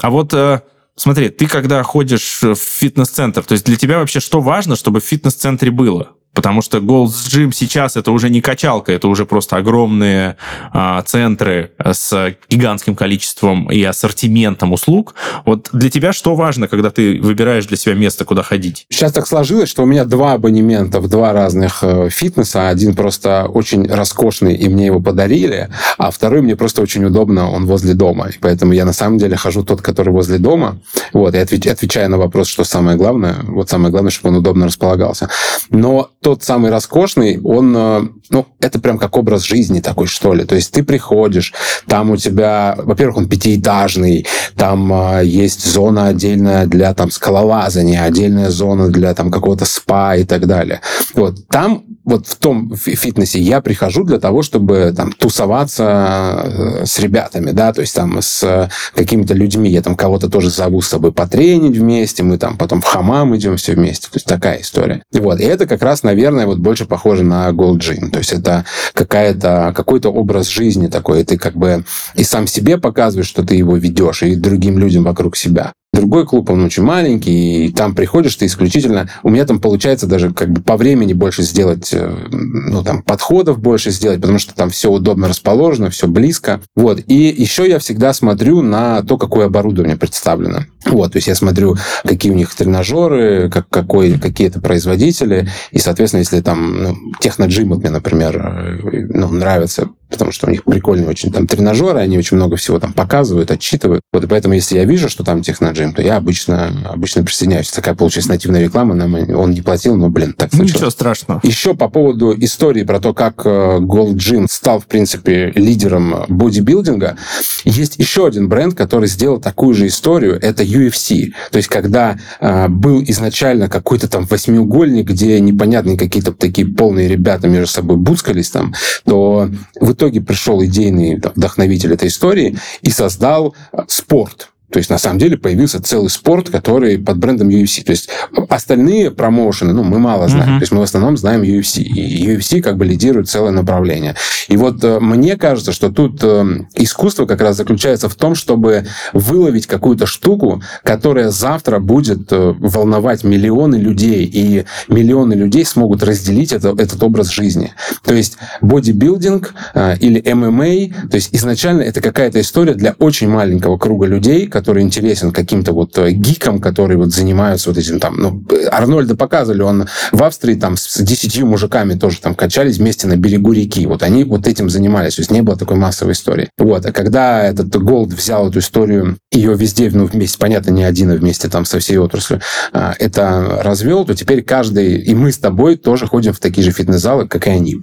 А 0.02 0.10
вот 0.10 0.34
э, 0.34 0.60
Смотри, 0.96 1.28
ты 1.28 1.46
когда 1.46 1.82
ходишь 1.82 2.40
в 2.42 2.54
фитнес-центр, 2.54 3.42
то 3.44 3.52
есть 3.52 3.64
для 3.64 3.76
тебя 3.76 3.98
вообще 3.98 4.20
что 4.20 4.40
важно, 4.40 4.76
чтобы 4.76 5.00
в 5.00 5.04
фитнес-центре 5.04 5.70
было? 5.70 6.16
Потому 6.34 6.62
что 6.62 6.78
Gold's 6.78 7.28
Gym 7.28 7.52
сейчас 7.52 7.96
это 7.96 8.10
уже 8.10 8.28
не 8.28 8.40
качалка, 8.40 8.92
это 8.92 9.08
уже 9.08 9.24
просто 9.24 9.56
огромные 9.56 10.36
а, 10.72 11.00
центры 11.02 11.72
с 11.78 12.34
гигантским 12.50 12.96
количеством 12.96 13.70
и 13.70 13.82
ассортиментом 13.82 14.72
услуг. 14.72 15.14
Вот 15.46 15.68
для 15.72 15.90
тебя 15.90 16.12
что 16.12 16.34
важно, 16.34 16.68
когда 16.68 16.90
ты 16.90 17.20
выбираешь 17.20 17.66
для 17.66 17.76
себя 17.76 17.94
место, 17.94 18.24
куда 18.24 18.42
ходить? 18.42 18.86
Сейчас 18.90 19.12
так 19.12 19.26
сложилось, 19.26 19.68
что 19.68 19.84
у 19.84 19.86
меня 19.86 20.04
два 20.04 20.32
абонемента 20.32 21.00
в 21.00 21.08
два 21.08 21.32
разных 21.32 21.78
э, 21.82 22.08
фитнеса. 22.10 22.68
Один 22.68 22.94
просто 22.94 23.46
очень 23.46 23.86
роскошный, 23.86 24.54
и 24.54 24.68
мне 24.68 24.86
его 24.86 25.00
подарили, 25.00 25.68
а 25.98 26.10
второй 26.10 26.42
мне 26.42 26.56
просто 26.56 26.82
очень 26.82 27.04
удобно, 27.04 27.50
он 27.50 27.66
возле 27.66 27.94
дома. 27.94 28.28
И 28.28 28.38
поэтому 28.40 28.72
я 28.72 28.84
на 28.84 28.92
самом 28.92 29.18
деле 29.18 29.36
хожу 29.36 29.62
тот, 29.62 29.82
который 29.82 30.12
возле 30.12 30.38
дома. 30.38 30.80
Вот, 31.12 31.34
и 31.34 31.38
отвеч, 31.38 31.66
отвечая 31.66 32.08
на 32.08 32.18
вопрос, 32.18 32.48
что 32.48 32.64
самое 32.64 32.96
главное, 32.96 33.36
вот 33.44 33.70
самое 33.70 33.90
главное, 33.90 34.10
чтобы 34.10 34.34
он 34.34 34.40
удобно 34.40 34.66
располагался. 34.66 35.28
Но 35.70 36.10
тот 36.24 36.42
самый 36.42 36.70
роскошный, 36.70 37.38
он, 37.44 37.76
э, 37.76 38.00
ну, 38.30 38.46
это 38.58 38.80
прям 38.80 38.96
как 38.96 39.14
образ 39.18 39.42
жизни 39.42 39.80
такой, 39.80 40.06
что 40.06 40.32
ли. 40.32 40.44
То 40.44 40.54
есть 40.54 40.72
ты 40.72 40.82
приходишь, 40.82 41.52
там 41.86 42.10
у 42.10 42.16
тебя, 42.16 42.74
во-первых, 42.78 43.18
он 43.18 43.28
пятиэтажный, 43.28 44.26
там 44.56 44.90
э, 44.90 45.26
есть 45.26 45.70
зона 45.70 46.06
отдельная 46.06 46.64
для 46.64 46.94
там 46.94 47.10
скалолазания, 47.10 48.02
отдельная 48.02 48.48
зона 48.48 48.88
для 48.88 49.12
там 49.12 49.30
какого-то 49.30 49.66
спа 49.66 50.16
и 50.16 50.24
так 50.24 50.46
далее. 50.46 50.80
Вот, 51.14 51.46
там 51.48 51.84
вот 52.04 52.26
в 52.26 52.37
том 52.37 52.75
фитнесе 52.76 53.40
я 53.40 53.61
прихожу 53.61 54.04
для 54.04 54.18
того, 54.18 54.42
чтобы 54.42 54.92
там 54.96 55.12
тусоваться 55.12 56.42
э, 56.44 56.87
с 56.87 56.99
ребятами, 56.99 57.50
да, 57.52 57.73
то 57.73 57.80
есть 57.80 57.94
там 57.94 58.20
с 58.20 58.70
какими-то 58.94 59.34
людьми. 59.34 59.70
Я 59.70 59.82
там 59.82 59.96
кого-то 59.96 60.28
тоже 60.28 60.50
зову 60.50 60.82
с 60.82 60.88
собой 60.88 61.12
потренить 61.12 61.76
вместе, 61.76 62.23
мы 62.23 62.38
там 62.38 62.56
потом 62.56 62.80
в 62.80 62.84
хамам 62.84 63.34
идем 63.37 63.56
все 63.56 63.75
вместе. 63.75 64.08
То 64.08 64.16
есть 64.16 64.26
такая 64.26 64.61
история. 64.61 65.02
Вот. 65.12 65.40
И 65.40 65.44
это 65.44 65.66
как 65.66 65.82
раз, 65.82 66.02
наверное, 66.02 66.46
вот 66.46 66.58
больше 66.58 66.84
похоже 66.84 67.25
на 67.25 67.49
Gold 67.50 67.78
Gym. 67.78 68.11
То 68.11 68.18
есть 68.18 68.32
это 68.32 68.64
какая-то, 68.92 69.73
какой-то 69.75 70.11
образ 70.11 70.49
жизни 70.49 70.88
такой. 70.88 71.23
И 71.23 71.25
ты 71.25 71.38
как 71.38 71.54
бы 71.54 71.84
и 72.14 72.25
сам 72.25 72.46
себе 72.46 72.78
показываешь, 72.78 73.28
что 73.28 73.44
ты 73.44 73.54
его 73.54 73.76
ведешь, 73.76 74.23
и 74.23 74.34
другим 74.34 74.78
людям 74.78 75.04
вокруг 75.04 75.37
себя. 75.37 75.73
Другой 75.94 76.26
клуб, 76.26 76.50
он 76.50 76.64
очень 76.64 76.82
маленький, 76.82 77.66
и 77.66 77.72
там 77.72 77.94
приходишь 77.94 78.34
ты 78.34 78.46
исключительно... 78.46 79.08
У 79.22 79.30
меня 79.30 79.44
там 79.46 79.60
получается 79.60 80.08
даже 80.08 80.32
как 80.32 80.50
бы 80.50 80.60
по 80.60 80.76
времени 80.76 81.12
больше 81.12 81.42
сделать, 81.42 81.90
э, 81.92 82.12
ну, 82.32 82.82
там, 82.82 83.00
подходов 83.02 83.60
больше 83.60 83.92
сделать, 83.92 84.20
потому 84.20 84.40
что 84.40 84.56
там 84.56 84.70
все 84.70 84.90
удобно 84.90 85.28
расположено, 85.28 85.90
все 85.90 86.08
близко. 86.08 86.60
Вот. 86.74 87.00
И 87.06 87.14
еще 87.14 87.68
я 87.68 87.78
всегда 87.78 88.12
смотрю 88.12 88.60
на 88.60 89.02
то, 89.02 89.16
какое 89.16 89.46
оборудование 89.46 89.96
представлено. 89.96 90.64
Вот, 90.84 91.12
то 91.12 91.18
есть 91.18 91.28
я 91.28 91.36
смотрю, 91.36 91.76
какие 92.02 92.32
у 92.32 92.34
них 92.34 92.52
тренажеры, 92.54 93.48
как, 93.48 93.68
какой, 93.68 94.18
какие 94.18 94.48
это 94.48 94.60
производители, 94.60 95.48
и, 95.70 95.78
соответственно, 95.78 96.20
если 96.20 96.40
там 96.40 96.82
ну, 96.82 96.96
техноджим, 97.20 97.68
мне, 97.68 97.90
например, 97.90 98.36
э, 98.36 99.06
ну, 99.10 99.28
нравится 99.28 99.90
потому 100.14 100.33
что 100.33 100.47
у 100.47 100.50
них 100.50 100.64
прикольные 100.64 101.09
очень 101.09 101.33
там 101.33 101.47
тренажеры, 101.47 101.99
они 101.99 102.16
очень 102.16 102.37
много 102.37 102.56
всего 102.56 102.78
там 102.78 102.92
показывают, 102.92 103.50
отчитывают. 103.50 104.00
Вот 104.12 104.25
и 104.25 104.26
поэтому, 104.26 104.54
если 104.54 104.76
я 104.76 104.85
вижу, 104.85 105.09
что 105.09 105.25
там 105.25 105.42
техноджим, 105.42 105.92
то 105.92 106.02
я 106.02 106.16
обычно, 106.16 106.73
обычно 106.88 107.25
присоединяюсь. 107.25 107.71
Такая 107.71 107.94
получилась 107.94 108.28
нативная 108.28 108.62
реклама, 108.62 108.94
нам 108.94 109.14
он 109.14 109.50
не 109.50 109.61
платил, 109.61 109.97
но, 109.97 110.09
блин, 110.09 110.35
так 110.37 110.50
случилось. 110.50 110.75
Ничего 110.75 110.90
страшного. 110.90 111.40
Еще 111.42 111.75
по 111.75 111.88
поводу 111.88 112.35
истории 112.38 112.85
про 112.85 113.00
то, 113.00 113.12
как 113.12 113.42
э, 113.44 113.78
Gold 113.80 114.14
Gym 114.14 114.47
стал, 114.49 114.78
в 114.78 114.87
принципе, 114.87 115.52
лидером 115.56 116.25
бодибилдинга, 116.28 117.16
есть 117.64 117.99
еще 117.99 118.26
один 118.26 118.49
бренд, 118.49 118.75
который 118.75 119.09
сделал 119.09 119.40
такую 119.40 119.75
же 119.75 119.87
историю, 119.88 120.38
это 120.40 120.62
UFC. 120.62 121.33
То 121.50 121.56
есть, 121.56 121.68
когда 121.68 122.16
э, 122.40 122.68
был 122.68 123.02
изначально 123.02 123.68
какой-то 123.68 124.09
там 124.09 124.26
восьмиугольник, 124.26 125.09
где 125.09 125.40
непонятные 125.40 125.99
какие-то 125.99 126.33
такие 126.33 126.66
полные 126.68 127.09
ребята 127.09 127.49
между 127.49 127.66
собой 127.66 127.97
буцкались 127.97 128.50
там, 128.50 128.75
то 129.04 129.50
в 129.80 129.92
итоге 129.92 130.03
итоге 130.04 130.20
пришел 130.20 130.62
идейный 130.62 131.16
вдохновитель 131.16 131.94
этой 131.94 132.08
истории 132.08 132.58
и 132.82 132.90
создал 132.90 133.54
э, 133.73 133.78
спорт. 133.88 134.50
То 134.71 134.78
есть, 134.78 134.90
на 134.90 134.99
самом 134.99 135.18
деле, 135.18 135.37
появился 135.37 135.80
целый 135.80 136.11
спорт, 136.11 136.50
который 136.50 136.99
под 136.99 137.18
брендом 137.18 137.49
UFC. 137.49 137.85
То 137.85 137.92
есть, 137.92 138.09
остальные 138.49 139.11
промоушены, 139.11 139.73
ну, 139.73 139.85
мы 139.85 139.99
мало 139.99 140.28
знаем. 140.28 140.54
Uh-huh. 140.54 140.59
То 140.59 140.62
есть, 140.62 140.73
мы 140.73 140.80
в 140.80 140.83
основном 140.83 141.16
знаем 141.16 141.42
UFC. 141.42 141.80
И 141.83 142.26
UFC 142.26 142.61
как 142.61 142.76
бы 142.76 142.85
лидирует 142.85 143.28
целое 143.28 143.52
направление. 143.52 144.16
И 144.49 144.56
вот 144.56 144.83
э, 144.83 144.99
мне 145.00 145.37
кажется, 145.37 145.73
что 145.73 145.90
тут 145.90 146.18
э, 146.23 146.44
искусство 146.75 147.26
как 147.26 147.40
раз 147.40 147.56
заключается 147.56 148.09
в 148.09 148.14
том, 148.14 148.35
чтобы 148.35 148.87
выловить 149.12 149.66
какую-то 149.66 150.06
штуку, 150.06 150.62
которая 150.83 151.30
завтра 151.30 151.78
будет 151.78 152.33
э, 152.33 152.54
волновать 152.59 153.23
миллионы 153.23 153.76
людей, 153.76 154.25
и 154.25 154.64
миллионы 154.88 155.35
людей 155.35 155.64
смогут 155.64 156.02
разделить 156.02 156.52
это, 156.52 156.71
этот 156.71 157.02
образ 157.02 157.30
жизни. 157.30 157.73
То 158.02 158.14
есть, 158.14 158.38
бодибилдинг 158.61 159.54
или 160.00 160.33
ММА, 160.33 161.09
то 161.11 161.16
есть, 161.16 161.30
изначально 161.33 161.83
это 161.83 162.00
какая-то 162.00 162.40
история 162.40 162.75
для 162.75 162.94
очень 162.99 163.28
маленького 163.28 163.78
круга 163.78 164.06
людей, 164.06 164.47
который 164.54 164.84
интересен 164.84 165.32
каким-то 165.32 165.73
вот 165.73 165.99
э, 165.99 166.12
гикам, 166.12 166.61
которые 166.61 166.96
вот 166.96 167.12
занимаются 167.12 167.70
вот 167.70 167.76
этим 167.76 167.99
там, 167.99 168.16
ну, 168.16 168.46
Арнольда 168.70 169.16
показывали, 169.16 169.62
он 169.62 169.88
в 170.12 170.23
Австрии 170.23 170.54
там 170.54 170.76
с 170.76 171.00
десятью 171.00 171.46
мужиками 171.46 171.94
тоже 171.94 172.20
там 172.20 172.37
качались 172.37 172.78
вместе 172.78 173.08
на 173.08 173.16
берегу 173.16 173.50
реки. 173.50 173.84
Вот 173.88 174.04
они 174.04 174.23
вот 174.23 174.46
этим 174.46 174.70
занимались. 174.70 175.16
То 175.16 175.23
есть 175.23 175.32
не 175.32 175.42
было 175.42 175.56
такой 175.56 175.76
массовой 175.76 176.12
истории. 176.12 176.50
Вот. 176.56 176.87
А 176.87 176.92
когда 176.92 177.42
этот 177.42 177.75
Голд 177.82 178.12
взял 178.12 178.49
эту 178.49 178.61
историю, 178.61 179.18
ее 179.32 179.56
везде, 179.56 179.90
ну, 179.92 180.06
вместе, 180.06 180.38
понятно, 180.38 180.70
не 180.70 180.84
один, 180.84 181.11
а 181.11 181.16
вместе 181.16 181.49
там 181.49 181.64
со 181.64 181.80
всей 181.80 181.96
отраслью, 181.96 182.40
а, 182.73 182.94
это 183.00 183.58
развел, 183.61 184.04
то 184.04 184.14
теперь 184.14 184.44
каждый, 184.44 184.99
и 184.99 185.14
мы 185.16 185.32
с 185.32 185.38
тобой 185.38 185.76
тоже 185.76 186.06
ходим 186.06 186.32
в 186.32 186.38
такие 186.38 186.62
же 186.62 186.70
фитнес-залы, 186.70 187.26
как 187.26 187.49
и 187.49 187.50
они. 187.50 187.80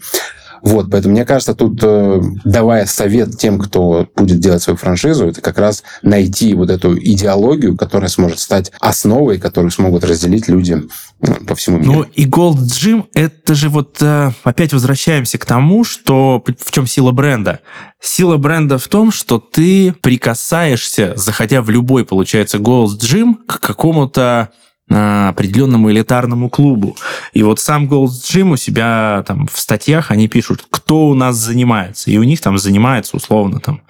Вот, 0.62 0.92
поэтому 0.92 1.14
мне 1.14 1.26
кажется, 1.26 1.56
тут 1.56 1.80
э, 1.84 2.22
давая 2.44 2.86
совет 2.86 3.38
тем, 3.38 3.60
кто 3.60 4.08
будет 4.16 4.40
делать 4.40 4.62
свою 4.62 4.78
франшизу, 4.78 5.28
это 5.28 5.42
как 5.42 5.58
раз 5.58 5.84
найти 6.04 6.54
вот 6.54 6.70
эту 6.70 6.98
идеологию, 6.98 7.76
которая 7.76 8.10
сможет 8.10 8.40
стать 8.40 8.72
основой, 8.80 9.40
которую 9.40 9.72
смогут 9.72 10.04
разделить 10.04 10.48
люди 10.48 10.84
ну, 11.22 11.36
по 11.48 11.56
всему 11.56 11.80
миру. 11.80 11.94
Ну 11.94 12.04
и 12.04 12.28
Gold 12.28 12.58
Gym, 12.58 13.06
это 13.14 13.56
же 13.56 13.70
вот 13.70 13.98
э, 14.02 14.32
опять 14.44 14.74
возвращаемся 14.74 15.38
к 15.38 15.46
тому, 15.46 15.84
что 15.84 16.44
в 16.60 16.72
чем 16.72 16.86
сила 16.86 17.12
бренда. 17.12 17.62
Сила 18.00 18.38
бренда 18.38 18.78
в 18.78 18.88
том, 18.88 19.12
что 19.12 19.40
ты 19.40 19.94
прикасаешься, 20.02 21.14
заходя 21.16 21.62
в 21.62 21.70
любой, 21.70 22.06
получается, 22.06 22.58
Gold 22.58 23.00
Gym, 23.00 23.36
к 23.48 23.60
какому-то 23.60 24.50
определенному 24.92 25.92
элитарному 25.92 26.50
клубу. 26.50 26.98
И 27.34 27.44
вот 27.44 27.60
сам 27.60 27.88
Gold's 27.88 28.22
Gym 28.24 28.54
у 28.54 28.58
себя 28.58 29.24
там 29.28 29.48
в 29.52 29.60
статьях 29.60 30.12
они 30.12 30.28
пишут, 30.28 30.66
кто 30.70 31.08
у 31.08 31.14
нас 31.14 31.36
занимается. 31.36 32.12
И 32.12 32.18
у 32.18 32.24
них 32.24 32.42
там 32.42 32.58
занимается 32.58 33.18
условно 33.18 33.60
там 33.60 33.82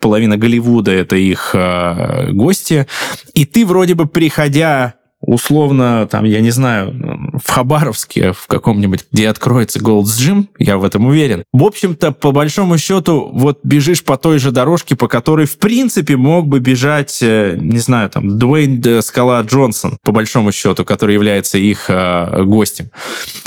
половина 0.00 0.36
Голливуда 0.36 0.90
это 0.90 1.16
их 1.16 1.50
э, 1.54 2.32
гости. 2.32 2.86
И 3.34 3.44
ты 3.44 3.64
вроде 3.64 3.94
бы 3.94 4.06
приходя 4.06 4.94
условно, 5.20 6.06
там, 6.10 6.24
я 6.24 6.40
не 6.40 6.50
знаю, 6.50 7.40
в 7.44 7.50
Хабаровске, 7.50 8.32
в 8.32 8.46
каком-нибудь, 8.46 9.06
где 9.12 9.28
откроется 9.28 9.78
Gold's 9.78 10.18
Gym, 10.18 10.46
я 10.58 10.78
в 10.78 10.84
этом 10.84 11.06
уверен. 11.06 11.44
В 11.52 11.64
общем-то, 11.64 12.12
по 12.12 12.32
большому 12.32 12.78
счету, 12.78 13.30
вот 13.32 13.60
бежишь 13.62 14.02
по 14.02 14.16
той 14.16 14.38
же 14.38 14.50
дорожке, 14.50 14.96
по 14.96 15.08
которой, 15.08 15.46
в 15.46 15.58
принципе, 15.58 16.16
мог 16.16 16.46
бы 16.46 16.60
бежать, 16.60 17.18
э, 17.22 17.56
не 17.60 17.78
знаю, 17.78 18.10
там, 18.10 18.38
Дуэйн 18.38 19.02
Скала 19.02 19.42
Джонсон, 19.42 19.98
по 20.02 20.12
большому 20.12 20.52
счету, 20.52 20.84
который 20.84 21.14
является 21.14 21.58
их 21.58 21.86
э, 21.88 22.42
гостем. 22.44 22.90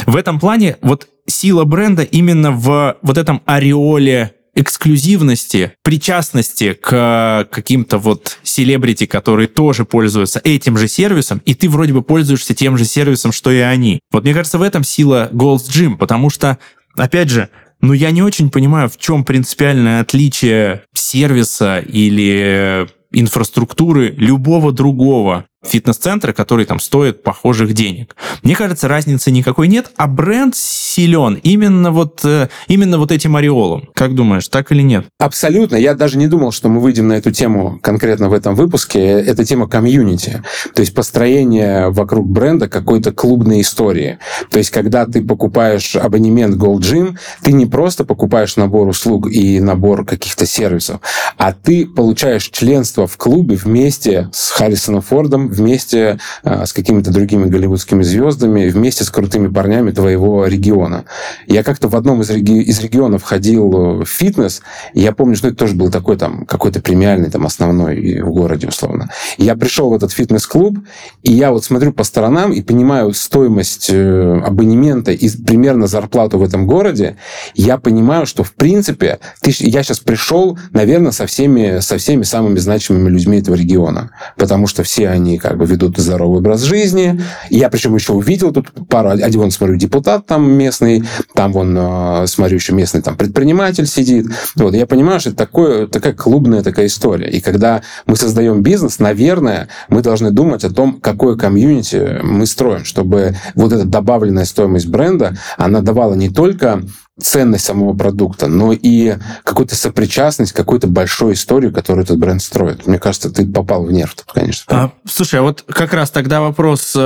В 0.05 0.15
этом 0.15 0.39
плане 0.39 0.77
вот 0.81 1.07
сила 1.27 1.63
бренда 1.63 2.03
именно 2.03 2.51
в 2.51 2.97
вот 3.01 3.17
этом 3.17 3.41
ореоле 3.45 4.33
эксклюзивности, 4.55 5.73
причастности 5.83 6.73
к 6.73 7.47
каким-то 7.51 7.97
вот 7.97 8.37
селебрити, 8.43 9.05
которые 9.05 9.47
тоже 9.47 9.85
пользуются 9.85 10.41
этим 10.43 10.77
же 10.77 10.87
сервисом, 10.87 11.41
и 11.45 11.53
ты 11.53 11.69
вроде 11.69 11.93
бы 11.93 12.01
пользуешься 12.01 12.53
тем 12.53 12.77
же 12.77 12.85
сервисом, 12.85 13.31
что 13.31 13.51
и 13.51 13.59
они. 13.59 13.99
Вот 14.11 14.23
мне 14.23 14.33
кажется, 14.33 14.57
в 14.57 14.61
этом 14.61 14.83
сила 14.83 15.29
Gold's 15.33 15.69
Gym, 15.69 15.97
потому 15.97 16.29
что, 16.29 16.59
опять 16.95 17.29
же, 17.29 17.49
ну 17.81 17.93
я 17.93 18.11
не 18.11 18.21
очень 18.21 18.49
понимаю, 18.49 18.89
в 18.89 18.97
чем 18.97 19.25
принципиальное 19.25 20.01
отличие 20.01 20.83
сервиса 20.93 21.79
или 21.79 22.87
инфраструктуры 23.11 24.09
любого 24.17 24.71
другого 24.71 25.45
фитнес-центра, 25.63 26.33
который 26.33 26.65
там 26.65 26.79
стоит 26.79 27.23
похожих 27.23 27.73
денег. 27.73 28.15
Мне 28.41 28.55
кажется, 28.55 28.87
разницы 28.87 29.31
никакой 29.31 29.67
нет, 29.67 29.91
а 29.97 30.07
бренд 30.07 30.55
силен 30.55 31.35
именно 31.43 31.91
вот, 31.91 32.21
э, 32.23 32.49
именно 32.67 32.97
вот 32.97 33.11
этим 33.11 33.35
ореолом. 33.35 33.89
Как 33.95 34.13
думаешь, 34.15 34.47
так 34.47 34.71
или 34.71 34.81
нет? 34.81 35.05
Абсолютно. 35.19 35.75
Я 35.75 35.93
даже 35.93 36.17
не 36.17 36.27
думал, 36.27 36.51
что 36.51 36.69
мы 36.69 36.81
выйдем 36.81 37.07
на 37.07 37.13
эту 37.13 37.31
тему 37.31 37.79
конкретно 37.81 38.29
в 38.29 38.33
этом 38.33 38.55
выпуске. 38.55 38.99
Это 38.99 39.45
тема 39.45 39.67
комьюнити. 39.67 40.43
То 40.75 40.81
есть 40.81 40.93
построение 40.93 41.89
вокруг 41.89 42.27
бренда 42.27 42.67
какой-то 42.67 43.11
клубной 43.11 43.61
истории. 43.61 44.19
То 44.51 44.57
есть 44.59 44.71
когда 44.71 45.05
ты 45.05 45.23
покупаешь 45.23 45.95
абонемент 45.95 46.55
Gold 46.55 46.79
Gym, 46.79 47.17
ты 47.41 47.53
не 47.53 47.65
просто 47.65 48.05
покупаешь 48.05 48.57
набор 48.57 48.87
услуг 48.87 49.29
и 49.31 49.59
набор 49.59 50.05
каких-то 50.05 50.45
сервисов, 50.45 50.99
а 51.37 51.53
ты 51.53 51.85
получаешь 51.85 52.49
членство 52.49 53.07
в 53.07 53.17
клубе 53.17 53.55
вместе 53.55 54.29
с 54.33 54.51
Харрисоном 54.51 55.01
Фордом, 55.01 55.52
вместе 55.53 56.19
а, 56.43 56.65
с 56.65 56.73
какими-то 56.73 57.11
другими 57.11 57.45
голливудскими 57.45 58.03
звездами, 58.03 58.69
вместе 58.69 59.03
с 59.03 59.09
крутыми 59.09 59.47
парнями 59.47 59.91
твоего 59.91 60.45
региона. 60.45 61.05
Я 61.47 61.63
как-то 61.63 61.87
в 61.87 61.95
одном 61.95 62.21
из, 62.21 62.29
реги- 62.29 62.63
из 62.63 62.81
регионов 62.81 63.23
ходил 63.23 64.01
в 64.03 64.05
фитнес, 64.05 64.61
и 64.93 65.01
я 65.01 65.11
помню, 65.11 65.35
что 65.35 65.47
это 65.47 65.57
тоже 65.57 65.75
был 65.75 65.89
такой 65.89 66.17
там 66.17 66.45
какой-то 66.45 66.81
премиальный, 66.81 67.29
там 67.29 67.45
основной 67.45 68.21
в 68.21 68.29
городе, 68.29 68.67
условно. 68.67 69.09
И 69.37 69.45
я 69.45 69.55
пришел 69.55 69.89
в 69.89 69.93
этот 69.93 70.11
фитнес-клуб, 70.11 70.79
и 71.23 71.31
я 71.31 71.51
вот 71.51 71.63
смотрю 71.63 71.93
по 71.93 72.03
сторонам 72.03 72.51
и 72.51 72.61
понимаю 72.61 73.13
стоимость 73.13 73.89
э, 73.89 74.41
абонемента 74.45 75.11
и 75.11 75.29
примерно 75.43 75.87
зарплату 75.87 76.37
в 76.37 76.43
этом 76.43 76.67
городе, 76.67 77.17
я 77.53 77.77
понимаю, 77.77 78.25
что 78.25 78.43
в 78.43 78.53
принципе 78.53 79.19
ты, 79.41 79.53
я 79.59 79.83
сейчас 79.83 79.99
пришел, 79.99 80.57
наверное, 80.71 81.11
со 81.11 81.25
всеми, 81.25 81.79
со 81.79 81.97
всеми 81.97 82.23
самыми 82.23 82.57
значимыми 82.59 83.09
людьми 83.09 83.39
этого 83.39 83.55
региона, 83.55 84.11
потому 84.37 84.67
что 84.67 84.83
все 84.83 85.09
они 85.09 85.37
как 85.43 85.57
бы 85.57 85.65
ведут 85.65 85.97
здоровый 85.97 86.39
образ 86.39 86.61
жизни. 86.61 87.21
Я 87.49 87.69
причем 87.69 87.93
еще 87.95 88.13
увидел 88.13 88.53
тут 88.53 88.71
пару, 88.87 89.09
один 89.09 89.41
вон, 89.41 89.51
смотрю, 89.51 89.75
депутат 89.75 90.25
там 90.25 90.49
местный, 90.49 91.03
там 91.35 91.51
вон, 91.51 91.75
э, 91.77 92.27
смотрю, 92.27 92.55
еще 92.55 92.71
местный 92.71 93.01
там 93.01 93.17
предприниматель 93.17 93.85
сидит. 93.85 94.27
Вот, 94.55 94.73
я 94.73 94.87
понимаю, 94.87 95.19
что 95.19 95.29
это 95.29 95.37
такое, 95.37 95.87
такая 95.87 96.13
клубная 96.13 96.63
такая 96.63 96.85
история. 96.85 97.29
И 97.29 97.41
когда 97.41 97.81
мы 98.05 98.15
создаем 98.15 98.63
бизнес, 98.63 98.99
наверное, 98.99 99.67
мы 99.89 100.01
должны 100.01 100.31
думать 100.31 100.63
о 100.63 100.73
том, 100.73 101.01
какое 101.01 101.35
комьюнити 101.35 102.21
мы 102.23 102.45
строим, 102.45 102.85
чтобы 102.85 103.35
вот 103.55 103.73
эта 103.73 103.83
добавленная 103.83 104.45
стоимость 104.45 104.87
бренда, 104.87 105.35
она 105.57 105.81
давала 105.81 106.13
не 106.13 106.29
только 106.29 106.83
ценность 107.19 107.65
самого 107.65 107.93
продукта, 107.93 108.47
но 108.47 108.73
и 108.73 109.15
какую-то 109.43 109.75
сопричастность, 109.75 110.51
какую-то 110.51 110.87
большую 110.87 111.33
историю, 111.33 111.71
которую 111.71 112.03
этот 112.03 112.17
бренд 112.17 112.41
строит. 112.41 112.87
Мне 112.87 112.97
кажется, 112.97 113.29
ты 113.29 113.45
попал 113.45 113.85
в 113.85 113.91
нерв, 113.91 114.15
конечно. 114.33 114.65
А, 114.75 114.91
слушай, 115.05 115.39
а 115.39 115.43
вот 115.43 115.63
как 115.67 115.93
раз 115.93 116.09
тогда 116.09 116.41
вопрос, 116.41 116.95
э, 116.95 116.99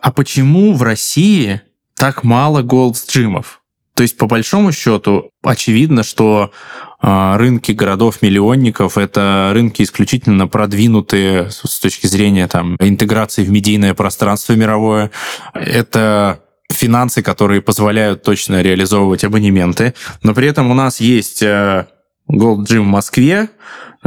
а 0.00 0.12
почему 0.12 0.74
в 0.74 0.82
России 0.82 1.62
так 1.94 2.24
мало 2.24 2.62
голдстримов? 2.62 3.62
То 3.94 4.02
есть, 4.02 4.18
по 4.18 4.26
большому 4.26 4.72
счету, 4.72 5.30
очевидно, 5.42 6.02
что 6.02 6.50
э, 7.00 7.36
рынки 7.36 7.72
городов-миллионников– 7.72 8.98
это 8.98 9.52
рынки 9.54 9.82
исключительно 9.82 10.48
продвинутые 10.48 11.50
с 11.50 11.80
точки 11.80 12.06
зрения 12.06 12.46
там, 12.46 12.76
интеграции 12.80 13.42
в 13.42 13.50
медийное 13.50 13.94
пространство 13.94 14.52
мировое. 14.52 15.10
Это 15.54 16.40
финансы, 16.72 17.22
которые 17.22 17.62
позволяют 17.62 18.22
точно 18.22 18.62
реализовывать 18.62 19.24
абонементы. 19.24 19.94
Но 20.22 20.34
при 20.34 20.48
этом 20.48 20.70
у 20.70 20.74
нас 20.74 21.00
есть 21.00 21.42
э, 21.42 21.86
Gold 22.30 22.64
Gym 22.64 22.82
в 22.82 22.86
Москве, 22.86 23.48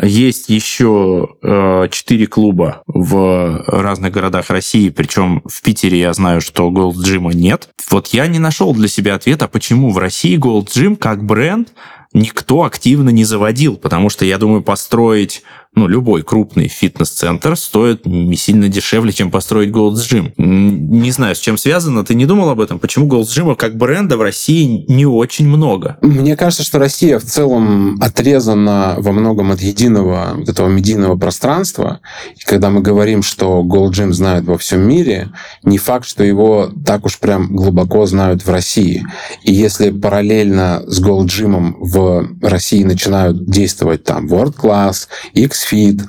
есть 0.01 0.49
еще 0.49 1.35
э, 1.41 1.87
четыре 1.91 2.27
клуба 2.27 2.83
в 2.87 3.63
разных 3.67 4.13
городах 4.13 4.49
России, 4.49 4.89
причем 4.89 5.41
в 5.45 5.61
Питере 5.61 5.99
я 5.99 6.13
знаю, 6.13 6.41
что 6.41 6.69
Gold 6.69 6.95
Gym 6.95 7.33
нет. 7.33 7.69
Вот 7.89 8.07
я 8.07 8.27
не 8.27 8.39
нашел 8.39 8.73
для 8.73 8.87
себя 8.87 9.15
ответа, 9.15 9.47
почему 9.47 9.91
в 9.91 9.97
России 9.97 10.37
Gold 10.37 10.67
Gym 10.67 10.95
как 10.95 11.23
бренд 11.23 11.73
никто 12.13 12.63
активно 12.63 13.09
не 13.09 13.23
заводил, 13.23 13.77
потому 13.77 14.09
что, 14.09 14.25
я 14.25 14.37
думаю, 14.37 14.61
построить 14.61 15.43
ну, 15.75 15.87
любой 15.87 16.23
крупный 16.23 16.67
фитнес-центр 16.67 17.55
стоит 17.55 18.05
не 18.05 18.35
сильно 18.35 18.67
дешевле, 18.67 19.13
чем 19.13 19.31
построить 19.31 19.69
Gold's 19.69 19.99
Gym. 20.09 20.33
Не 20.35 21.11
знаю, 21.11 21.35
с 21.35 21.39
чем 21.39 21.57
связано. 21.57 22.03
Ты 22.03 22.15
не 22.15 22.25
думал 22.25 22.49
об 22.49 22.59
этом? 22.59 22.79
Почему 22.79 23.07
Gold's 23.07 23.27
Gym 23.27 23.55
как 23.55 23.77
бренда 23.77 24.17
в 24.17 24.21
России 24.21 24.83
не 24.89 25.05
очень 25.05 25.47
много? 25.47 25.97
Мне 26.01 26.35
кажется, 26.35 26.63
что 26.63 26.79
Россия 26.79 27.19
в 27.19 27.23
целом 27.23 27.97
отрезана 28.01 28.95
во 28.97 29.11
многом 29.11 29.51
от 29.51 29.61
единого 29.61 30.33
вот 30.35 30.49
этого 30.49 30.67
медийного 30.67 31.17
пространства. 31.17 32.01
И 32.35 32.43
когда 32.43 32.71
мы 32.71 32.81
говорим, 32.81 33.21
что 33.21 33.61
Gold 33.61 33.91
Gym 33.91 34.11
знают 34.11 34.45
во 34.45 34.57
всем 34.57 34.81
мире, 34.81 35.29
не 35.63 35.77
факт, 35.77 36.07
что 36.07 36.23
его 36.23 36.71
так 36.85 37.05
уж 37.05 37.19
прям 37.19 37.55
глубоко 37.55 38.05
знают 38.05 38.45
в 38.45 38.49
России. 38.49 39.05
И 39.43 39.53
если 39.53 39.91
параллельно 39.91 40.83
с 40.87 41.01
Gold 41.01 41.27
Gym 41.27 41.75
в 41.79 42.27
России 42.41 42.83
начинают 42.83 43.45
действовать 43.45 44.03
там 44.03 44.27
World 44.27 44.55
Class, 44.55 45.07
X 45.33 45.58
feed 45.63 46.01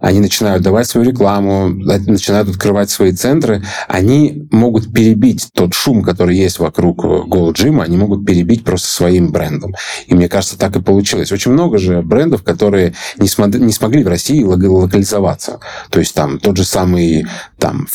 они 0.00 0.20
начинают 0.20 0.62
давать 0.62 0.86
свою 0.86 1.08
рекламу, 1.10 1.68
начинают 1.68 2.48
открывать 2.48 2.90
свои 2.90 3.12
центры, 3.12 3.64
они 3.88 4.48
могут 4.50 4.92
перебить 4.92 5.48
тот 5.54 5.74
шум, 5.74 6.02
который 6.02 6.36
есть 6.36 6.58
вокруг 6.58 7.04
Gold 7.04 7.54
Gym, 7.54 7.82
они 7.82 7.96
могут 7.96 8.24
перебить 8.24 8.64
просто 8.64 8.88
своим 8.88 9.30
брендом. 9.30 9.74
И 10.06 10.14
мне 10.14 10.28
кажется, 10.28 10.58
так 10.58 10.76
и 10.76 10.82
получилось. 10.82 11.32
Очень 11.32 11.52
много 11.52 11.78
же 11.78 12.02
брендов, 12.02 12.42
которые 12.42 12.94
не, 13.18 13.28
см- 13.28 13.60
не 13.60 13.72
смогли 13.72 14.04
в 14.04 14.08
России 14.08 14.42
локализоваться. 14.42 15.60
То 15.90 15.98
есть 15.98 16.14
там 16.14 16.38
тот 16.38 16.56
же 16.56 16.64
самый 16.64 17.26
там, 17.58 17.88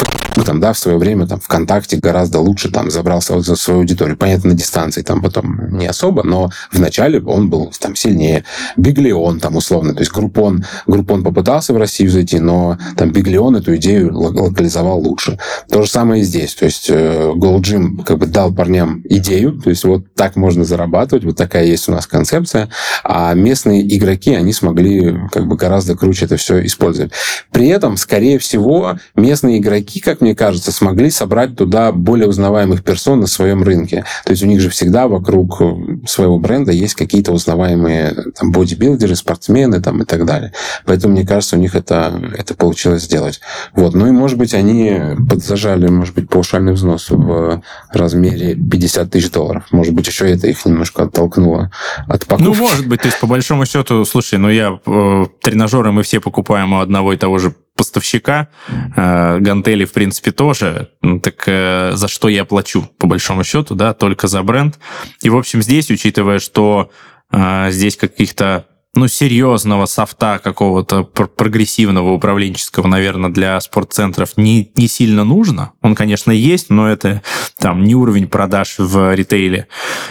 там, 0.45 0.59
да, 0.59 0.73
в 0.73 0.77
свое 0.77 0.97
время 0.97 1.27
там 1.27 1.39
ВКонтакте 1.39 1.97
гораздо 1.97 2.39
лучше 2.39 2.69
там 2.69 2.91
забрался 2.91 3.39
за 3.39 3.55
свою 3.55 3.79
аудиторию. 3.79 4.17
Понятно, 4.17 4.51
на 4.51 4.55
дистанции 4.55 5.01
там 5.01 5.21
потом 5.21 5.77
не 5.77 5.87
особо, 5.87 6.23
но 6.23 6.51
вначале 6.71 7.21
он 7.21 7.49
был 7.49 7.71
там 7.79 7.95
сильнее. 7.95 8.43
Биглион 8.75 9.39
там 9.39 9.55
условно, 9.55 9.93
то 9.93 10.01
есть 10.01 10.11
Группон, 10.11 10.65
Группон 10.85 11.23
попытался 11.23 11.73
в 11.73 11.77
Россию 11.93 12.09
зайти, 12.09 12.39
но 12.39 12.79
там 12.97 13.11
Биглион 13.11 13.55
эту 13.55 13.75
идею 13.75 14.17
локализовал 14.17 14.99
лучше. 14.99 15.37
То 15.69 15.83
же 15.83 15.89
самое 15.89 16.23
и 16.23 16.25
здесь. 16.25 16.55
То 16.55 16.65
есть 16.65 16.89
э, 16.89 17.31
Gold 17.35 17.61
Gym 17.61 18.03
как 18.03 18.17
бы 18.17 18.25
дал 18.25 18.51
парням 18.51 19.03
идею, 19.05 19.61
то 19.61 19.69
есть 19.69 19.83
вот 19.83 20.11
так 20.15 20.35
можно 20.35 20.63
зарабатывать, 20.63 21.23
вот 21.23 21.37
такая 21.37 21.65
есть 21.65 21.87
у 21.87 21.91
нас 21.91 22.07
концепция, 22.07 22.69
а 23.03 23.35
местные 23.35 23.83
игроки, 23.95 24.33
они 24.33 24.53
смогли 24.53 25.15
как 25.31 25.47
бы 25.47 25.55
гораздо 25.55 25.95
круче 25.95 26.25
это 26.25 26.37
все 26.37 26.65
использовать. 26.65 27.11
При 27.51 27.67
этом, 27.67 27.95
скорее 27.97 28.39
всего, 28.39 28.97
местные 29.15 29.59
игроки, 29.59 29.99
как 29.99 30.21
мне 30.21 30.33
кажется, 30.33 30.71
смогли 30.71 31.11
собрать 31.11 31.55
туда 31.55 31.91
более 31.91 32.27
узнаваемых 32.27 32.83
персон 32.83 33.19
на 33.19 33.27
своем 33.27 33.61
рынке. 33.61 34.03
То 34.25 34.31
есть 34.31 34.41
у 34.41 34.47
них 34.47 34.61
же 34.61 34.71
всегда 34.71 35.07
вокруг 35.07 35.61
своего 36.07 36.39
бренда 36.39 36.71
есть 36.71 36.95
какие-то 36.95 37.33
узнаваемые 37.33 38.15
там, 38.35 38.51
бодибилдеры, 38.51 39.15
спортсмены 39.15 39.79
там, 39.79 40.01
и 40.01 40.05
так 40.05 40.25
далее. 40.25 40.53
Поэтому, 40.85 41.13
мне 41.13 41.25
кажется, 41.25 41.55
у 41.55 41.59
них 41.59 41.75
это, 41.83 42.21
это 42.37 42.55
получилось 42.55 43.03
сделать. 43.03 43.41
Вот. 43.73 43.93
Ну 43.93 44.07
и, 44.07 44.11
может 44.11 44.37
быть, 44.37 44.53
они 44.53 44.99
подзажали, 45.29 45.87
может 45.87 46.15
быть, 46.15 46.29
паушальный 46.29 46.73
взнос 46.73 47.09
в 47.09 47.61
размере 47.91 48.55
50 48.55 49.11
тысяч 49.11 49.31
долларов. 49.31 49.65
Может 49.71 49.93
быть, 49.93 50.07
еще 50.07 50.29
это 50.29 50.47
их 50.47 50.65
немножко 50.65 51.03
оттолкнуло 51.03 51.71
от 52.07 52.25
покупки. 52.25 52.43
Ну, 52.43 52.53
может 52.55 52.87
быть. 52.87 53.01
То 53.01 53.07
есть, 53.07 53.19
по 53.19 53.27
большому 53.27 53.65
счету, 53.65 54.05
слушай, 54.05 54.39
ну 54.39 54.49
я 54.49 54.79
э, 54.85 55.25
тренажеры 55.41 55.91
мы 55.91 56.03
все 56.03 56.19
покупаем 56.19 56.73
у 56.73 56.79
одного 56.79 57.13
и 57.13 57.17
того 57.17 57.39
же 57.39 57.53
поставщика, 57.75 58.49
э, 58.95 59.39
гантели, 59.39 59.85
в 59.85 59.93
принципе, 59.93 60.31
тоже. 60.31 60.89
Ну, 61.01 61.19
так 61.19 61.43
э, 61.47 61.91
за 61.95 62.07
что 62.07 62.29
я 62.29 62.45
плачу, 62.45 62.89
по 62.97 63.07
большому 63.07 63.43
счету, 63.43 63.75
да, 63.75 63.93
только 63.93 64.27
за 64.27 64.43
бренд. 64.43 64.79
И, 65.21 65.29
в 65.29 65.35
общем, 65.35 65.61
здесь, 65.61 65.89
учитывая, 65.89 66.39
что 66.39 66.91
э, 67.31 67.71
здесь 67.71 67.97
каких-то 67.97 68.67
ну, 68.95 69.07
серьезного 69.07 69.85
софта 69.85 70.39
какого-то 70.43 71.03
прогрессивного 71.03 72.11
управленческого, 72.13 72.87
наверное, 72.87 73.31
для 73.31 73.59
спортцентров 73.59 74.37
не, 74.37 74.71
не 74.75 74.87
сильно 74.87 75.23
нужно. 75.23 75.71
Он, 75.81 75.95
конечно, 75.95 76.31
есть, 76.31 76.69
но 76.69 76.87
это 76.87 77.23
там 77.57 77.83
не 77.83 77.95
уровень 77.95 78.27
продаж 78.27 78.75
в 78.77 79.13
ритейле 79.15 79.67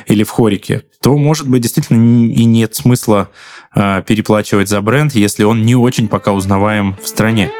или 0.07 0.25
в 0.25 0.31
хорике. 0.31 0.83
То, 1.01 1.17
может 1.17 1.49
быть, 1.49 1.63
действительно 1.63 2.27
и 2.27 2.45
нет 2.45 2.75
смысла 2.75 3.31
э, 3.75 4.03
переплачивать 4.07 4.69
за 4.69 4.81
бренд, 4.81 5.15
если 5.15 5.45
он 5.45 5.65
не 5.65 5.77
очень 5.77 6.09
пока 6.09 6.33
узнаваем 6.33 6.97
в 7.01 7.07
стране. 7.07 7.51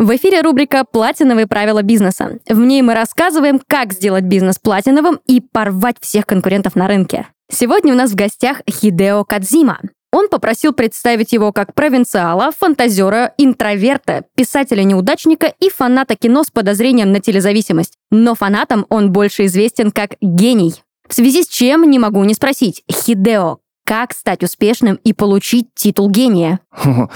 В 0.00 0.16
эфире 0.16 0.40
рубрика 0.40 0.86
«Платиновые 0.90 1.46
правила 1.46 1.82
бизнеса». 1.82 2.38
В 2.48 2.58
ней 2.58 2.80
мы 2.80 2.94
рассказываем, 2.94 3.60
как 3.66 3.92
сделать 3.92 4.24
бизнес 4.24 4.58
платиновым 4.58 5.20
и 5.26 5.42
порвать 5.42 5.96
всех 6.00 6.24
конкурентов 6.24 6.74
на 6.74 6.88
рынке. 6.88 7.26
Сегодня 7.52 7.92
у 7.92 7.96
нас 7.98 8.12
в 8.12 8.14
гостях 8.14 8.62
Хидео 8.66 9.24
Кадзима. 9.24 9.78
Он 10.10 10.30
попросил 10.30 10.72
представить 10.72 11.34
его 11.34 11.52
как 11.52 11.74
провинциала, 11.74 12.50
фантазера, 12.58 13.34
интроверта, 13.36 14.24
писателя-неудачника 14.36 15.52
и 15.60 15.68
фаната 15.68 16.16
кино 16.16 16.44
с 16.44 16.50
подозрением 16.50 17.12
на 17.12 17.20
телезависимость. 17.20 17.98
Но 18.10 18.34
фанатам 18.34 18.86
он 18.88 19.12
больше 19.12 19.44
известен 19.44 19.90
как 19.90 20.12
гений. 20.22 20.82
В 21.06 21.12
связи 21.12 21.42
с 21.42 21.48
чем 21.48 21.90
не 21.90 21.98
могу 21.98 22.24
не 22.24 22.32
спросить, 22.32 22.84
Хидео, 22.90 23.58
как 23.84 24.14
стать 24.14 24.42
успешным 24.42 24.98
и 25.04 25.12
получить 25.12 25.74
титул 25.74 26.08
гения? 26.08 26.60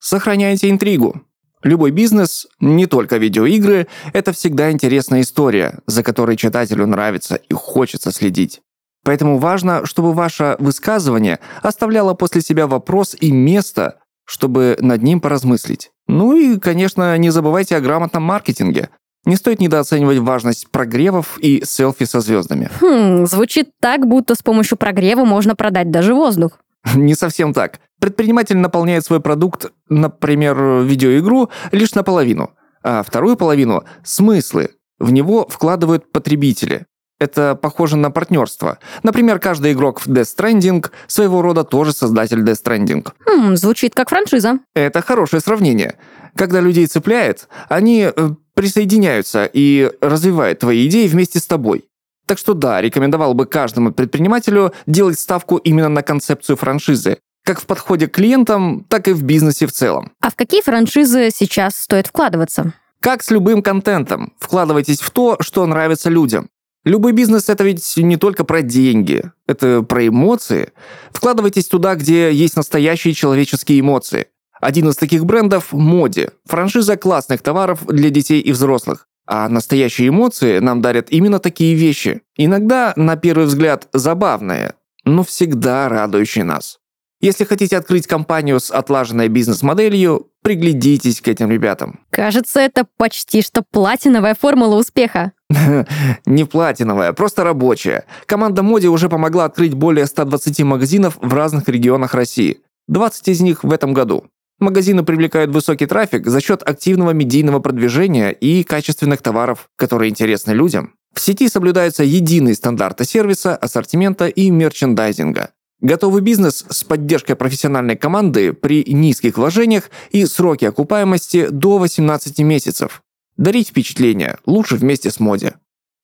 Сохраняйте 0.00 0.68
интригу. 0.68 1.22
Любой 1.64 1.90
бизнес, 1.90 2.46
не 2.60 2.86
только 2.86 3.16
видеоигры, 3.16 3.88
это 4.12 4.32
всегда 4.32 4.70
интересная 4.70 5.22
история, 5.22 5.80
за 5.86 6.02
которой 6.02 6.36
читателю 6.36 6.86
нравится 6.86 7.36
и 7.36 7.54
хочется 7.54 8.12
следить. 8.12 8.60
Поэтому 9.02 9.38
важно, 9.38 9.84
чтобы 9.86 10.12
ваше 10.12 10.56
высказывание 10.58 11.38
оставляло 11.62 12.14
после 12.14 12.42
себя 12.42 12.66
вопрос 12.66 13.16
и 13.18 13.32
место, 13.32 13.98
чтобы 14.26 14.76
над 14.80 15.02
ним 15.02 15.20
поразмыслить. 15.20 15.90
Ну 16.06 16.36
и, 16.36 16.58
конечно, 16.58 17.16
не 17.16 17.30
забывайте 17.30 17.76
о 17.76 17.80
грамотном 17.80 18.22
маркетинге. 18.22 18.90
Не 19.24 19.36
стоит 19.36 19.58
недооценивать 19.58 20.18
важность 20.18 20.70
прогревов 20.70 21.38
и 21.38 21.64
селфи 21.64 22.04
со 22.04 22.20
звездами. 22.20 22.68
Хм, 22.80 23.26
звучит 23.26 23.70
так, 23.80 24.06
будто 24.06 24.34
с 24.34 24.42
помощью 24.42 24.76
прогрева 24.76 25.24
можно 25.24 25.56
продать 25.56 25.90
даже 25.90 26.14
воздух. 26.14 26.58
Не 26.94 27.14
совсем 27.14 27.54
так. 27.54 27.80
Предприниматель 28.04 28.58
наполняет 28.58 29.02
свой 29.02 29.18
продукт, 29.18 29.72
например, 29.88 30.82
видеоигру, 30.82 31.48
лишь 31.72 31.94
наполовину, 31.94 32.50
а 32.82 33.02
вторую 33.02 33.34
половину– 33.34 33.84
смыслы. 34.04 34.72
В 34.98 35.10
него 35.10 35.48
вкладывают 35.48 36.12
потребители. 36.12 36.84
Это 37.18 37.54
похоже 37.54 37.96
на 37.96 38.10
партнерство. 38.10 38.78
Например, 39.02 39.38
каждый 39.38 39.72
игрок 39.72 40.00
в 40.00 40.08
Death 40.08 40.36
Stranding 40.36 40.84
своего 41.06 41.40
рода 41.40 41.64
тоже 41.64 41.94
создатель 41.94 42.42
Death 42.42 42.62
Stranding. 42.62 43.10
Хм, 43.24 43.56
звучит 43.56 43.94
как 43.94 44.10
франшиза. 44.10 44.58
Это 44.74 45.00
хорошее 45.00 45.40
сравнение. 45.40 45.94
Когда 46.36 46.60
людей 46.60 46.86
цепляет, 46.86 47.48
они 47.70 48.10
э, 48.14 48.30
присоединяются 48.52 49.48
и 49.50 49.90
развивают 50.02 50.58
твои 50.58 50.86
идеи 50.88 51.08
вместе 51.08 51.38
с 51.38 51.46
тобой. 51.46 51.86
Так 52.26 52.36
что 52.36 52.52
да, 52.52 52.80
рекомендовал 52.80 53.32
бы 53.32 53.46
каждому 53.46 53.92
предпринимателю 53.92 54.74
делать 54.86 55.18
ставку 55.18 55.56
именно 55.56 55.88
на 55.88 56.02
концепцию 56.02 56.56
франшизы, 56.56 57.18
как 57.44 57.60
в 57.60 57.66
подходе 57.66 58.08
к 58.08 58.12
клиентам, 58.12 58.84
так 58.88 59.06
и 59.06 59.12
в 59.12 59.22
бизнесе 59.22 59.66
в 59.66 59.72
целом. 59.72 60.12
А 60.20 60.30
в 60.30 60.34
какие 60.34 60.62
франшизы 60.62 61.30
сейчас 61.32 61.76
стоит 61.76 62.08
вкладываться? 62.08 62.72
Как 63.00 63.22
с 63.22 63.30
любым 63.30 63.62
контентом, 63.62 64.32
вкладывайтесь 64.38 65.00
в 65.00 65.10
то, 65.10 65.36
что 65.40 65.66
нравится 65.66 66.08
людям. 66.08 66.48
Любой 66.84 67.12
бизнес 67.12 67.48
это 67.48 67.64
ведь 67.64 67.96
не 67.96 68.16
только 68.16 68.44
про 68.44 68.62
деньги, 68.62 69.30
это 69.46 69.82
про 69.82 70.06
эмоции. 70.06 70.72
Вкладывайтесь 71.12 71.66
туда, 71.66 71.94
где 71.94 72.32
есть 72.32 72.56
настоящие 72.56 73.14
человеческие 73.14 73.80
эмоции. 73.80 74.28
Один 74.60 74.88
из 74.88 74.96
таких 74.96 75.24
брендов– 75.24 75.68
Моди, 75.72 76.28
франшиза 76.46 76.96
классных 76.96 77.42
товаров 77.42 77.86
для 77.86 78.10
детей 78.10 78.40
и 78.40 78.52
взрослых. 78.52 79.06
А 79.26 79.48
настоящие 79.48 80.08
эмоции 80.08 80.58
нам 80.58 80.82
дарят 80.82 81.10
именно 81.10 81.38
такие 81.38 81.74
вещи. 81.74 82.22
Иногда, 82.36 82.92
на 82.96 83.16
первый 83.16 83.46
взгляд, 83.46 83.88
забавные, 83.92 84.74
но 85.04 85.24
всегда 85.24 85.88
радующие 85.88 86.44
нас. 86.44 86.78
Если 87.24 87.44
хотите 87.44 87.78
открыть 87.78 88.06
компанию 88.06 88.60
с 88.60 88.70
отлаженной 88.70 89.28
бизнес-моделью, 89.28 90.28
приглядитесь 90.42 91.22
к 91.22 91.28
этим 91.28 91.50
ребятам. 91.50 92.00
Кажется, 92.10 92.60
это 92.60 92.86
почти 92.98 93.40
что 93.40 93.62
платиновая 93.62 94.36
формула 94.38 94.76
успеха. 94.76 95.32
Не 96.26 96.44
платиновая, 96.44 97.14
просто 97.14 97.42
рабочая. 97.42 98.04
Команда 98.26 98.62
Моди 98.62 98.88
уже 98.88 99.08
помогла 99.08 99.46
открыть 99.46 99.72
более 99.72 100.04
120 100.04 100.60
магазинов 100.64 101.16
в 101.18 101.32
разных 101.32 101.66
регионах 101.66 102.12
России. 102.12 102.58
20 102.88 103.28
из 103.28 103.40
них 103.40 103.64
в 103.64 103.72
этом 103.72 103.94
году. 103.94 104.26
Магазины 104.58 105.02
привлекают 105.02 105.50
высокий 105.50 105.86
трафик 105.86 106.26
за 106.26 106.42
счет 106.42 106.62
активного 106.62 107.12
медийного 107.12 107.58
продвижения 107.58 108.32
и 108.32 108.64
качественных 108.64 109.22
товаров, 109.22 109.70
которые 109.76 110.10
интересны 110.10 110.52
людям. 110.52 110.92
В 111.14 111.20
сети 111.20 111.48
соблюдаются 111.48 112.04
единые 112.04 112.54
стандарты 112.54 113.06
сервиса, 113.06 113.56
ассортимента 113.56 114.26
и 114.26 114.50
мерчендайзинга. 114.50 115.52
Готовый 115.84 116.22
бизнес 116.22 116.64
с 116.70 116.82
поддержкой 116.82 117.36
профессиональной 117.36 117.94
команды 117.94 118.54
при 118.54 118.82
низких 118.90 119.36
вложениях 119.36 119.90
и 120.12 120.24
сроки 120.24 120.64
окупаемости 120.64 121.48
до 121.50 121.76
18 121.76 122.38
месяцев. 122.38 123.02
Дарить 123.36 123.68
впечатление 123.68 124.38
лучше 124.46 124.76
вместе 124.76 125.10
с 125.10 125.20
Моди. 125.20 125.52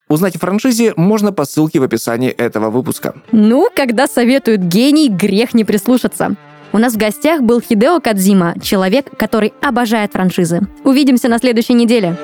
Узнать 0.06 0.36
о 0.36 0.38
франшизе 0.38 0.92
можно 0.96 1.32
по 1.32 1.46
ссылке 1.46 1.80
в 1.80 1.82
описании 1.82 2.28
этого 2.28 2.68
выпуска. 2.68 3.14
Ну, 3.32 3.70
когда 3.74 4.06
советуют 4.06 4.60
гений, 4.60 5.08
грех 5.08 5.54
не 5.54 5.64
прислушаться. 5.64 6.36
У 6.72 6.78
нас 6.78 6.92
в 6.92 6.98
гостях 6.98 7.40
был 7.40 7.62
Хидео 7.62 8.00
Кадзима, 8.00 8.56
человек, 8.60 9.06
который 9.16 9.54
обожает 9.62 10.12
франшизы. 10.12 10.60
Увидимся 10.84 11.30
на 11.30 11.38
следующей 11.38 11.72
неделе. 11.72 12.18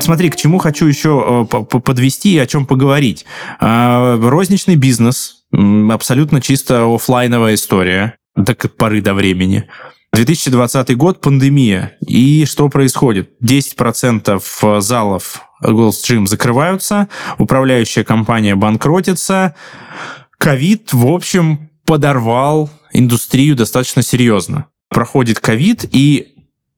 Смотри, 0.00 0.30
к 0.30 0.36
чему 0.36 0.58
хочу 0.58 0.86
еще 0.86 1.46
э, 1.50 1.64
подвести 1.64 2.34
и 2.34 2.38
о 2.38 2.46
чем 2.46 2.66
поговорить. 2.66 3.24
А, 3.60 4.16
розничный 4.16 4.76
бизнес, 4.76 5.44
абсолютно 5.52 6.40
чисто 6.40 6.92
офлайновая 6.92 7.54
история, 7.54 8.16
до 8.36 8.54
поры 8.54 9.00
до 9.00 9.14
времени. 9.14 9.68
2020 10.12 10.96
год, 10.96 11.20
пандемия. 11.20 11.96
И 12.06 12.44
что 12.46 12.68
происходит? 12.68 13.30
10% 13.42 14.80
залов 14.80 15.42
Gold's 15.62 16.02
Gym 16.04 16.26
закрываются, 16.26 17.08
управляющая 17.38 18.04
компания 18.04 18.54
банкротится, 18.54 19.54
ковид, 20.38 20.92
в 20.92 21.06
общем, 21.06 21.70
подорвал 21.84 22.70
индустрию 22.92 23.56
достаточно 23.56 24.02
серьезно. 24.02 24.66
Проходит 24.88 25.40
ковид, 25.40 25.84
и 25.90 26.33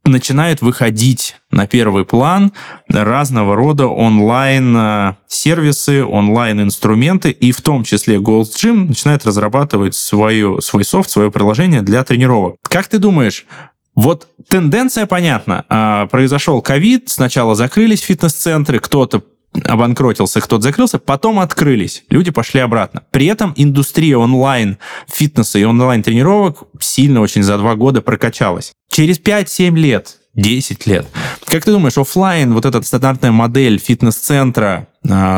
начинают 0.09 0.63
выходить 0.63 1.37
на 1.51 1.67
первый 1.67 2.05
план 2.05 2.53
разного 2.89 3.57
рода 3.57 3.87
онлайн-сервисы, 3.87 6.05
онлайн-инструменты, 6.05 7.31
и 7.31 7.53
в 7.53 7.61
том 7.61 7.85
числе 7.85 8.17
Gold's 8.17 8.57
Gym 8.57 8.89
начинает 8.89 9.27
разрабатывать 9.27 9.95
свою, 9.95 10.61
свой 10.61 10.85
софт, 10.85 11.11
свое 11.11 11.31
приложение 11.31 11.83
для 11.83 12.03
тренировок. 12.05 12.57
Как 12.63 12.89
ты 12.89 12.99
думаешь, 12.99 13.47
вот 13.95 14.29
тенденция 14.49 15.07
понятна. 15.07 16.09
Произошел 16.11 16.61
ковид, 16.61 17.09
сначала 17.09 17.55
закрылись 17.55 18.03
фитнес-центры, 18.03 18.79
кто-то 18.79 19.23
обанкротился, 19.65 20.41
кто-то 20.41 20.63
закрылся, 20.63 20.99
потом 20.99 21.39
открылись, 21.41 22.05
люди 22.11 22.31
пошли 22.31 22.61
обратно. 22.61 23.03
При 23.11 23.27
этом 23.27 23.53
индустрия 23.57 24.17
онлайн 24.17 24.79
фитнеса 25.09 25.59
и 25.59 25.65
онлайн 25.65 26.03
тренировок 26.03 26.65
сильно 26.81 27.21
очень 27.21 27.43
за 27.43 27.59
два 27.59 27.75
года 27.75 28.03
прокачалась. 28.03 28.73
Через 28.91 29.19
5-7 29.21 29.75
лет 29.77 30.17
10 30.37 30.87
лет. 30.87 31.07
Как 31.47 31.65
ты 31.65 31.73
думаешь, 31.73 31.97
офлайн, 31.97 32.53
вот 32.53 32.67
эта 32.67 32.83
стандартная 32.83 33.33
модель 33.33 33.79
фитнес-центра, 33.79 34.89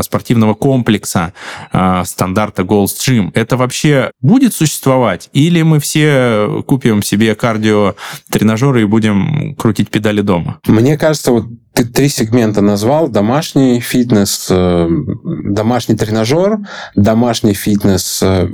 спортивного 0.03 0.55
комплекса, 0.55 1.33
а, 1.73 2.05
стандарта 2.05 2.63
Gold's 2.63 2.97
Gym, 2.99 3.31
это 3.35 3.57
вообще 3.57 4.11
будет 4.21 4.55
существовать? 4.55 5.31
Или 5.33 5.63
мы 5.63 5.81
все 5.81 6.63
купим 6.67 7.03
себе 7.03 7.35
кардио-тренажеры 7.35 8.83
и 8.83 8.85
будем 8.85 9.55
крутить 9.57 9.91
педали 9.91 10.21
дома? 10.21 10.61
Мне 10.67 10.97
кажется, 10.97 11.33
вот 11.33 11.47
ты 11.79 11.85
три 11.85 12.09
сегмента 12.09 12.61
назвал. 12.61 13.07
Домашний 13.07 13.79
фитнес, 13.79 14.49
э, 14.51 14.89
домашний 15.45 15.95
тренажер, 15.95 16.59
домашний 16.97 17.55
фитнес 17.55 18.19
э, 18.21 18.49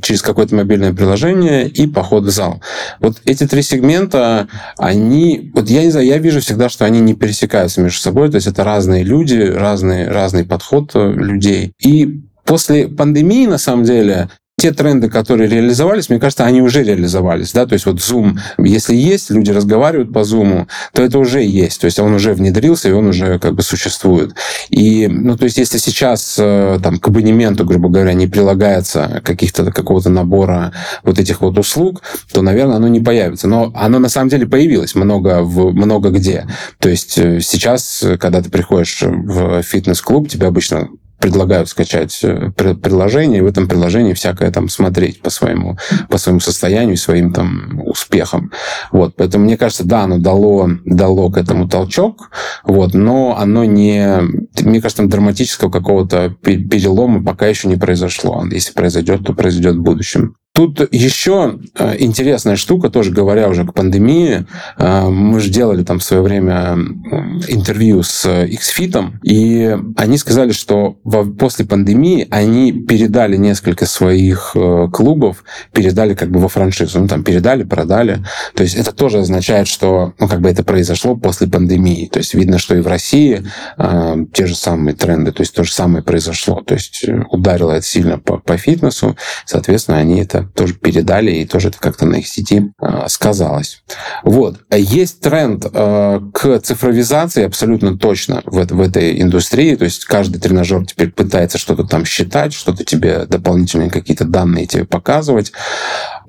через 0.00 0.22
какое-то 0.22 0.54
мобильное 0.54 0.94
приложение 0.94 1.68
и 1.68 1.86
поход 1.86 2.24
в 2.24 2.30
зал. 2.30 2.62
Вот 3.00 3.20
эти 3.26 3.46
три 3.46 3.60
сегмента, 3.60 4.48
они... 4.78 5.50
Вот 5.54 5.68
я 5.68 5.82
не 5.82 5.90
знаю, 5.90 6.06
я 6.06 6.16
вижу 6.16 6.40
всегда, 6.40 6.70
что 6.70 6.86
они 6.86 7.00
не 7.00 7.12
пересекаются 7.12 7.82
между 7.82 8.00
собой. 8.00 8.30
То 8.30 8.36
есть 8.36 8.46
это 8.46 8.64
разные 8.64 9.02
люди, 9.02 9.36
разные, 9.36 10.08
разный 10.08 10.46
подход 10.60 10.92
э, 10.94 11.12
людей. 11.12 11.72
И 11.80 12.20
После 12.50 12.88
пандемии, 12.88 13.46
на 13.46 13.58
самом 13.58 13.84
деле, 13.84 14.28
те 14.60 14.72
тренды, 14.72 15.08
которые 15.08 15.48
реализовались, 15.48 16.10
мне 16.10 16.20
кажется, 16.20 16.44
они 16.44 16.60
уже 16.60 16.82
реализовались. 16.82 17.52
Да? 17.52 17.66
То 17.66 17.72
есть 17.72 17.86
вот 17.86 17.96
Zoom, 17.96 18.38
если 18.58 18.94
есть, 18.94 19.30
люди 19.30 19.50
разговаривают 19.50 20.12
по 20.12 20.18
Zoom, 20.18 20.66
то 20.92 21.02
это 21.02 21.18
уже 21.18 21.42
есть. 21.42 21.80
То 21.80 21.86
есть 21.86 21.98
он 21.98 22.12
уже 22.12 22.34
внедрился, 22.34 22.90
и 22.90 22.92
он 22.92 23.06
уже 23.06 23.38
как 23.38 23.54
бы 23.54 23.62
существует. 23.62 24.34
И, 24.68 25.08
ну, 25.08 25.38
то 25.38 25.44
есть 25.44 25.56
если 25.56 25.78
сейчас 25.78 26.36
э, 26.38 26.78
там, 26.82 26.98
к 26.98 27.08
абонементу, 27.08 27.64
грубо 27.64 27.88
говоря, 27.88 28.12
не 28.12 28.26
прилагается 28.26 29.22
каких-то, 29.24 29.72
какого-то 29.72 30.10
набора 30.10 30.74
вот 31.04 31.18
этих 31.18 31.40
вот 31.40 31.58
услуг, 31.58 32.02
то, 32.30 32.42
наверное, 32.42 32.76
оно 32.76 32.88
не 32.88 33.00
появится. 33.00 33.48
Но 33.48 33.72
оно 33.74 33.98
на 33.98 34.10
самом 34.10 34.28
деле 34.28 34.46
появилось 34.46 34.94
много, 34.94 35.42
в, 35.42 35.72
много 35.72 36.10
где. 36.10 36.46
То 36.78 36.90
есть 36.90 37.16
э, 37.16 37.40
сейчас, 37.40 38.04
когда 38.18 38.42
ты 38.42 38.50
приходишь 38.50 39.00
в 39.00 39.62
фитнес-клуб, 39.62 40.28
тебе 40.28 40.48
обычно 40.48 40.90
предлагают 41.20 41.68
скачать 41.68 42.18
э, 42.22 42.50
приложение, 42.56 43.38
и 43.38 43.42
в 43.42 43.46
этом 43.46 43.68
приложении 43.68 44.14
всякое 44.14 44.50
там 44.50 44.68
смотреть 44.68 45.20
по 45.20 45.30
своему, 45.30 45.78
по 46.08 46.18
своему 46.18 46.40
состоянию, 46.40 46.96
своим 46.96 47.32
там 47.32 47.82
успехам. 47.84 48.50
Вот, 48.90 49.14
поэтому 49.16 49.44
мне 49.44 49.56
кажется, 49.56 49.84
да, 49.84 50.02
оно 50.02 50.18
дало, 50.18 50.70
дало 50.84 51.30
к 51.30 51.36
этому 51.36 51.68
толчок, 51.68 52.30
вот, 52.64 52.94
но 52.94 53.36
оно 53.38 53.64
не, 53.64 54.20
мне 54.60 54.80
кажется, 54.80 55.02
там 55.02 55.08
драматического 55.08 55.70
какого-то 55.70 56.30
перелома 56.42 57.22
пока 57.22 57.46
еще 57.46 57.68
не 57.68 57.76
произошло. 57.76 58.44
Если 58.50 58.72
произойдет, 58.72 59.24
то 59.24 59.34
произойдет 59.34 59.76
в 59.76 59.82
будущем. 59.82 60.36
Тут 60.60 60.92
еще 60.92 61.58
э, 61.74 61.96
интересная 62.00 62.56
штука, 62.56 62.90
тоже 62.90 63.12
говоря 63.12 63.48
уже 63.48 63.64
к 63.64 63.72
пандемии, 63.72 64.44
э, 64.76 65.08
мы 65.08 65.40
же 65.40 65.48
делали 65.48 65.82
там 65.84 66.00
в 66.00 66.02
свое 66.02 66.20
время 66.20 66.76
интервью 67.48 68.02
с 68.02 68.26
Xfit, 68.26 69.10
и 69.22 69.74
они 69.96 70.18
сказали, 70.18 70.52
что 70.52 70.98
после 71.38 71.64
пандемии 71.64 72.28
они 72.30 72.72
передали 72.72 73.38
несколько 73.38 73.86
своих 73.86 74.52
э, 74.54 74.88
клубов, 74.92 75.44
передали 75.72 76.12
как 76.12 76.30
бы 76.30 76.40
во 76.40 76.48
франшизу, 76.48 77.00
ну 77.00 77.08
там 77.08 77.24
передали, 77.24 77.62
продали. 77.62 78.22
То 78.54 78.62
есть 78.62 78.74
это 78.74 78.92
тоже 78.92 79.20
означает, 79.20 79.66
что 79.66 80.12
ну 80.18 80.28
как 80.28 80.42
бы 80.42 80.50
это 80.50 80.62
произошло 80.62 81.16
после 81.16 81.46
пандемии. 81.46 82.10
То 82.12 82.18
есть 82.18 82.34
видно, 82.34 82.58
что 82.58 82.76
и 82.76 82.82
в 82.82 82.86
России 82.86 83.46
те 84.34 84.46
же 84.46 84.54
самые 84.54 84.94
тренды, 84.94 85.32
то 85.32 85.40
есть 85.40 85.54
то 85.54 85.64
же 85.64 85.72
самое 85.72 86.04
произошло. 86.04 86.60
То 86.60 86.74
есть 86.74 87.02
ударило 87.30 87.72
это 87.72 87.86
сильно 87.86 88.18
по, 88.18 88.36
по 88.36 88.58
фитнесу, 88.58 89.16
соответственно, 89.46 89.96
они 89.96 90.20
это 90.20 90.49
тоже 90.54 90.74
передали, 90.74 91.30
и 91.32 91.46
тоже 91.46 91.68
это 91.68 91.78
как-то 91.78 92.06
на 92.06 92.16
их 92.16 92.26
сети 92.26 92.72
э, 92.80 93.04
сказалось. 93.08 93.82
Вот. 94.22 94.60
Есть 94.70 95.20
тренд 95.20 95.66
э, 95.72 96.20
к 96.32 96.60
цифровизации 96.60 97.44
абсолютно 97.44 97.96
точно 97.96 98.42
в, 98.44 98.64
в 98.64 98.80
этой 98.80 99.20
индустрии, 99.20 99.76
то 99.76 99.84
есть 99.84 100.04
каждый 100.04 100.40
тренажер 100.40 100.86
теперь 100.86 101.10
пытается 101.10 101.58
что-то 101.58 101.84
там 101.84 102.04
считать, 102.04 102.52
что-то 102.52 102.84
тебе 102.84 103.26
дополнительные 103.26 103.90
какие-то 103.90 104.24
данные 104.24 104.66
тебе 104.66 104.84
показывать. 104.84 105.52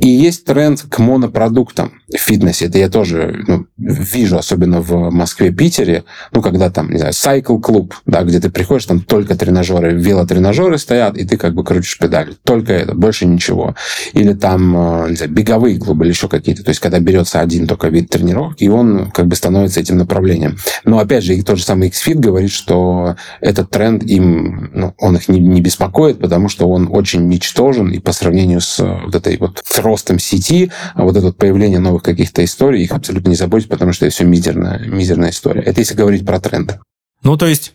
И 0.02 0.08
есть 0.08 0.46
тренд 0.46 0.82
к 0.82 0.98
монопродуктам 0.98 2.02
в 2.12 2.18
фитнесе. 2.18 2.66
Это 2.66 2.80
я 2.80 2.90
тоже 2.90 3.44
ну, 3.48 3.68
вижу, 3.78 4.38
особенно 4.38 4.82
в 4.82 5.12
Москве, 5.12 5.52
Питере, 5.52 6.06
ну, 6.32 6.42
когда 6.42 6.72
там, 6.72 6.90
не 6.90 6.98
знаю, 6.98 7.14
Cycle 7.14 7.62
клуб, 7.62 7.94
да, 8.08 8.24
где 8.24 8.40
ты 8.40 8.50
приходишь, 8.50 8.88
там 8.88 9.02
только 9.02 9.36
тренажеры, 9.36 9.94
велотренажеры 9.94 10.80
стоят, 10.80 11.18
и 11.18 11.26
ты 11.26 11.38
как 11.38 11.54
бы 11.54 11.64
крутишь 11.64 12.00
педали. 12.00 12.36
Только 12.44 12.74
это, 12.74 12.96
больше 12.96 13.28
ничего. 13.28 13.76
или 14.14 14.34
там 14.34 14.76
э, 14.76 15.10
не 15.12 15.16
знаю, 15.18 15.32
беговые 15.32 15.78
клубы, 15.78 16.06
или 16.06 16.12
еще 16.12 16.28
какие-то. 16.28 16.64
То 16.64 16.70
есть, 16.70 16.82
когда 16.82 17.00
берется 17.00 17.40
один 17.40 17.68
только 17.68 17.90
вид 17.90 18.10
тренировки, 18.10 18.64
и 18.64 18.70
он 18.70 19.12
как 19.12 19.28
бы 19.28 19.36
становится 19.36 19.80
этим 19.80 19.98
направлением. 19.98 20.58
Но, 20.84 20.98
опять 20.98 21.24
же, 21.24 21.36
и 21.36 21.44
тот 21.44 21.60
же 21.60 21.64
самый 21.64 21.90
XFIT 21.90 22.16
говорит, 22.16 22.52
что 22.52 23.18
этот 23.40 23.70
тренд 23.70 24.04
им, 24.04 24.72
ну, 24.74 24.96
он 24.98 25.16
их 25.16 25.30
не, 25.30 25.40
не 25.40 25.62
беспокоит, 25.62 26.20
потому 26.20 26.50
что 26.50 26.68
он 26.68 26.90
очень 26.92 27.28
ничтожен, 27.28 27.92
и 27.92 28.00
по 28.00 28.14
сравнению 28.14 28.62
с 28.62 28.80
вот 28.80 29.14
этой 29.14 29.38
вот 29.38 29.62
ростом 29.92 30.20
сети, 30.20 30.72
а 30.96 31.04
вот 31.04 31.16
это 31.16 31.28
вот 31.28 31.38
появление 31.38 31.80
новых 31.80 32.04
каких-то 32.04 32.44
историй, 32.44 32.84
их 32.84 32.92
абсолютно 32.92 33.30
не 33.30 33.36
заботит, 33.36 33.70
потому 33.70 33.92
что 33.94 34.06
это 34.06 34.16
все 34.16 34.24
мизерная, 34.24 34.80
мизерная 34.80 35.32
история. 35.32 35.62
Это 35.62 35.82
если 35.82 35.96
говорить 35.96 36.26
про 36.26 36.40
тренды. 36.40 36.80
Ну, 37.24 37.38
то 37.38 37.46
есть 37.46 37.74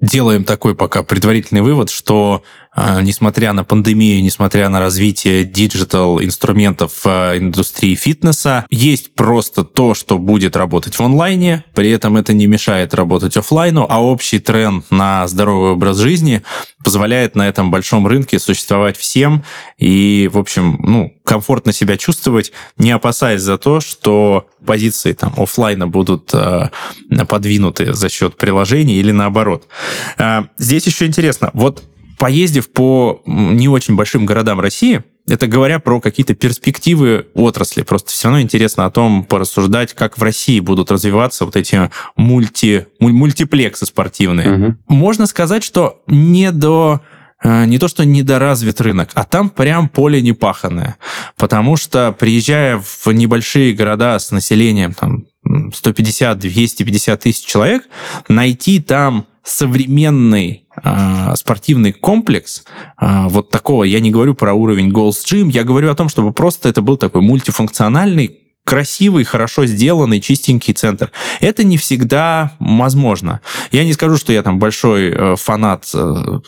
делаем 0.00 0.44
такой 0.44 0.74
пока 0.74 1.02
предварительный 1.02 1.60
вывод, 1.60 1.90
что 1.90 2.42
э, 2.76 3.00
несмотря 3.02 3.52
на 3.52 3.64
пандемию, 3.64 4.22
несмотря 4.22 4.68
на 4.68 4.80
развитие 4.80 5.44
digital 5.44 6.22
инструментов 6.22 7.04
в 7.04 7.34
индустрии 7.36 7.94
фитнеса, 7.94 8.66
есть 8.70 9.14
просто 9.14 9.64
то, 9.64 9.94
что 9.94 10.18
будет 10.18 10.56
работать 10.56 10.94
в 10.94 11.00
онлайне, 11.00 11.64
при 11.74 11.90
этом 11.90 12.16
это 12.16 12.32
не 12.32 12.46
мешает 12.46 12.94
работать 12.94 13.36
офлайну, 13.36 13.86
а 13.88 14.02
общий 14.02 14.38
тренд 14.38 14.84
на 14.90 15.26
здоровый 15.26 15.72
образ 15.72 15.98
жизни 15.98 16.42
позволяет 16.84 17.34
на 17.34 17.48
этом 17.48 17.70
большом 17.70 18.06
рынке 18.06 18.38
существовать 18.38 18.96
всем 18.96 19.44
и, 19.78 20.30
в 20.32 20.38
общем, 20.38 20.78
ну, 20.82 21.12
комфортно 21.24 21.72
себя 21.72 21.96
чувствовать, 21.96 22.52
не 22.78 22.90
опасаясь 22.90 23.42
за 23.42 23.58
то, 23.58 23.80
что 23.80 24.46
позиции 24.64 25.12
там 25.12 25.34
офлайна 25.36 25.86
будут 25.86 26.30
э, 26.32 26.70
подвинуты 27.28 27.92
за 27.92 28.08
счет 28.08 28.36
приложений 28.36 28.94
или 28.94 29.12
наоборот. 29.12 29.66
Э, 30.18 30.42
здесь 30.58 30.86
еще 30.86 31.06
интересно, 31.06 31.50
вот 31.54 31.82
поездив 32.18 32.70
по 32.70 33.22
не 33.26 33.68
очень 33.68 33.96
большим 33.96 34.26
городам 34.26 34.60
России, 34.60 35.02
это 35.28 35.46
говоря 35.46 35.78
про 35.78 36.00
какие-то 36.00 36.34
перспективы 36.34 37.26
отрасли. 37.34 37.82
Просто 37.82 38.10
все 38.10 38.28
равно 38.28 38.40
интересно 38.40 38.86
о 38.86 38.90
том 38.90 39.24
порассуждать, 39.24 39.94
как 39.94 40.18
в 40.18 40.22
России 40.22 40.58
будут 40.60 40.90
развиваться 40.90 41.44
вот 41.44 41.54
эти 41.54 41.90
мульти, 42.16 42.86
мультиплексы 42.98 43.86
спортивные. 43.86 44.52
Угу. 44.52 44.76
Можно 44.88 45.26
сказать, 45.26 45.62
что 45.62 46.02
не 46.06 46.50
до 46.50 47.02
э, 47.42 47.66
не 47.66 47.78
то, 47.78 47.88
что 47.88 48.04
недоразвит 48.04 48.80
рынок, 48.80 49.10
а 49.14 49.24
там 49.24 49.50
прям 49.50 49.88
поле 49.88 50.22
непаханное. 50.22 50.96
Потому 51.36 51.76
что, 51.76 52.12
приезжая 52.12 52.82
в 52.82 53.06
небольшие 53.08 53.74
города 53.74 54.18
с 54.18 54.30
населением 54.30 54.94
там, 54.94 55.24
150-250 55.46 57.16
тысяч 57.18 57.44
человек, 57.44 57.84
найти 58.28 58.80
там 58.80 59.26
современный 59.48 60.66
э, 60.82 61.34
спортивный 61.36 61.92
комплекс, 61.92 62.64
э, 63.00 63.28
вот 63.28 63.50
такого, 63.50 63.84
я 63.84 64.00
не 64.00 64.10
говорю 64.10 64.34
про 64.34 64.52
уровень 64.52 64.90
Gold's 64.90 65.24
Gym, 65.24 65.50
я 65.50 65.64
говорю 65.64 65.90
о 65.90 65.94
том, 65.94 66.08
чтобы 66.08 66.32
просто 66.32 66.68
это 66.68 66.82
был 66.82 66.96
такой 66.98 67.22
мультифункциональный 67.22 68.38
красивый, 68.64 69.24
хорошо 69.24 69.64
сделанный, 69.64 70.20
чистенький 70.20 70.74
центр. 70.74 71.10
Это 71.40 71.64
не 71.64 71.78
всегда 71.78 72.52
возможно. 72.58 73.40
Я 73.72 73.82
не 73.84 73.94
скажу, 73.94 74.18
что 74.18 74.30
я 74.30 74.42
там 74.42 74.58
большой 74.58 75.08
э, 75.08 75.36
фанат 75.36 75.90
э, 75.94 76.40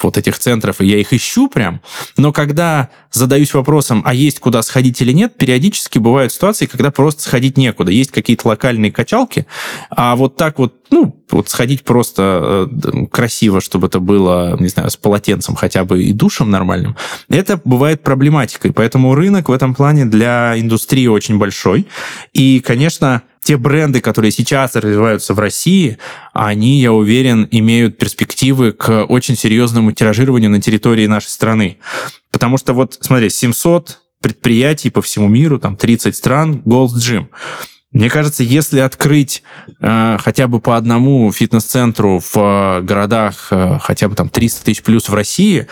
вот 0.00 0.16
этих 0.16 0.38
центров, 0.38 0.80
и 0.80 0.86
я 0.86 0.98
их 0.98 1.12
ищу 1.12 1.48
прям, 1.48 1.82
но 2.16 2.32
когда 2.32 2.88
задаюсь 3.16 3.54
вопросом, 3.54 4.02
а 4.04 4.14
есть 4.14 4.40
куда 4.40 4.62
сходить 4.62 5.00
или 5.00 5.12
нет, 5.12 5.36
периодически 5.36 5.98
бывают 5.98 6.32
ситуации, 6.32 6.66
когда 6.66 6.90
просто 6.90 7.22
сходить 7.22 7.56
некуда. 7.56 7.90
Есть 7.90 8.12
какие-то 8.12 8.48
локальные 8.48 8.92
качалки, 8.92 9.46
а 9.90 10.16
вот 10.16 10.36
так 10.36 10.58
вот 10.58 10.74
ну, 10.90 11.20
вот 11.30 11.48
сходить 11.48 11.82
просто 11.82 12.68
э, 12.70 13.06
красиво, 13.10 13.60
чтобы 13.60 13.88
это 13.88 13.98
было, 13.98 14.56
не 14.60 14.68
знаю, 14.68 14.90
с 14.90 14.96
полотенцем 14.96 15.56
хотя 15.56 15.84
бы 15.84 16.04
и 16.04 16.12
душем 16.12 16.50
нормальным, 16.50 16.96
это 17.28 17.60
бывает 17.64 18.02
проблематикой. 18.02 18.72
Поэтому 18.72 19.14
рынок 19.14 19.48
в 19.48 19.52
этом 19.52 19.74
плане 19.74 20.04
для 20.04 20.58
индустрии 20.58 21.06
очень 21.06 21.38
большой. 21.38 21.88
И, 22.32 22.60
конечно, 22.60 23.22
те 23.46 23.56
бренды, 23.56 24.00
которые 24.00 24.32
сейчас 24.32 24.74
развиваются 24.74 25.32
в 25.32 25.38
России, 25.38 25.98
они, 26.32 26.80
я 26.80 26.92
уверен, 26.92 27.46
имеют 27.52 27.96
перспективы 27.96 28.72
к 28.72 29.04
очень 29.04 29.36
серьезному 29.36 29.92
тиражированию 29.92 30.50
на 30.50 30.60
территории 30.60 31.06
нашей 31.06 31.28
страны. 31.28 31.78
Потому 32.32 32.58
что 32.58 32.72
вот, 32.72 32.98
смотри, 33.00 33.30
700 33.30 34.00
предприятий 34.20 34.90
по 34.90 35.00
всему 35.00 35.28
миру, 35.28 35.60
там 35.60 35.76
30 35.76 36.16
стран, 36.16 36.60
Gold's 36.66 36.96
Gym. 36.96 37.28
Мне 37.92 38.10
кажется, 38.10 38.42
если 38.42 38.80
открыть 38.80 39.44
э, 39.80 40.18
хотя 40.20 40.48
бы 40.48 40.58
по 40.58 40.76
одному 40.76 41.30
фитнес-центру 41.30 42.18
в 42.18 42.36
э, 42.36 42.82
городах 42.82 43.46
э, 43.52 43.78
хотя 43.80 44.08
бы 44.08 44.16
там 44.16 44.28
300 44.28 44.64
тысяч 44.64 44.82
плюс 44.82 45.08
в 45.08 45.14
России, 45.14 45.68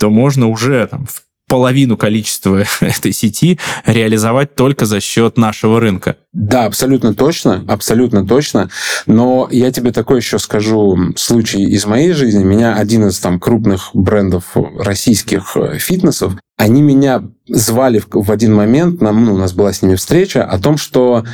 то 0.00 0.08
можно 0.08 0.46
уже 0.48 0.86
там, 0.86 1.04
в 1.04 1.27
половину 1.48 1.96
количества 1.96 2.64
этой 2.80 3.12
сети 3.12 3.58
реализовать 3.84 4.54
только 4.54 4.86
за 4.86 5.00
счет 5.00 5.36
нашего 5.36 5.80
рынка. 5.80 6.16
Да, 6.32 6.66
абсолютно 6.66 7.14
точно, 7.14 7.64
абсолютно 7.66 8.24
точно. 8.26 8.70
Но 9.06 9.48
я 9.50 9.72
тебе 9.72 9.90
такой 9.90 10.18
еще 10.18 10.38
скажу 10.38 10.96
случай 11.16 11.64
из 11.64 11.86
моей 11.86 12.12
жизни. 12.12 12.44
Меня 12.44 12.76
один 12.76 13.08
из 13.08 13.18
там 13.18 13.40
крупных 13.40 13.90
брендов 13.94 14.56
российских 14.78 15.56
э, 15.56 15.78
фитнесов, 15.78 16.34
они 16.56 16.82
меня 16.82 17.22
звали 17.46 18.02
в, 18.10 18.30
один 18.30 18.54
момент, 18.54 19.00
нам, 19.00 19.24
ну, 19.24 19.34
у 19.34 19.38
нас 19.38 19.52
была 19.52 19.72
с 19.72 19.80
ними 19.80 19.94
встреча, 19.94 20.44
о 20.44 20.58
том, 20.58 20.76
что 20.76 21.24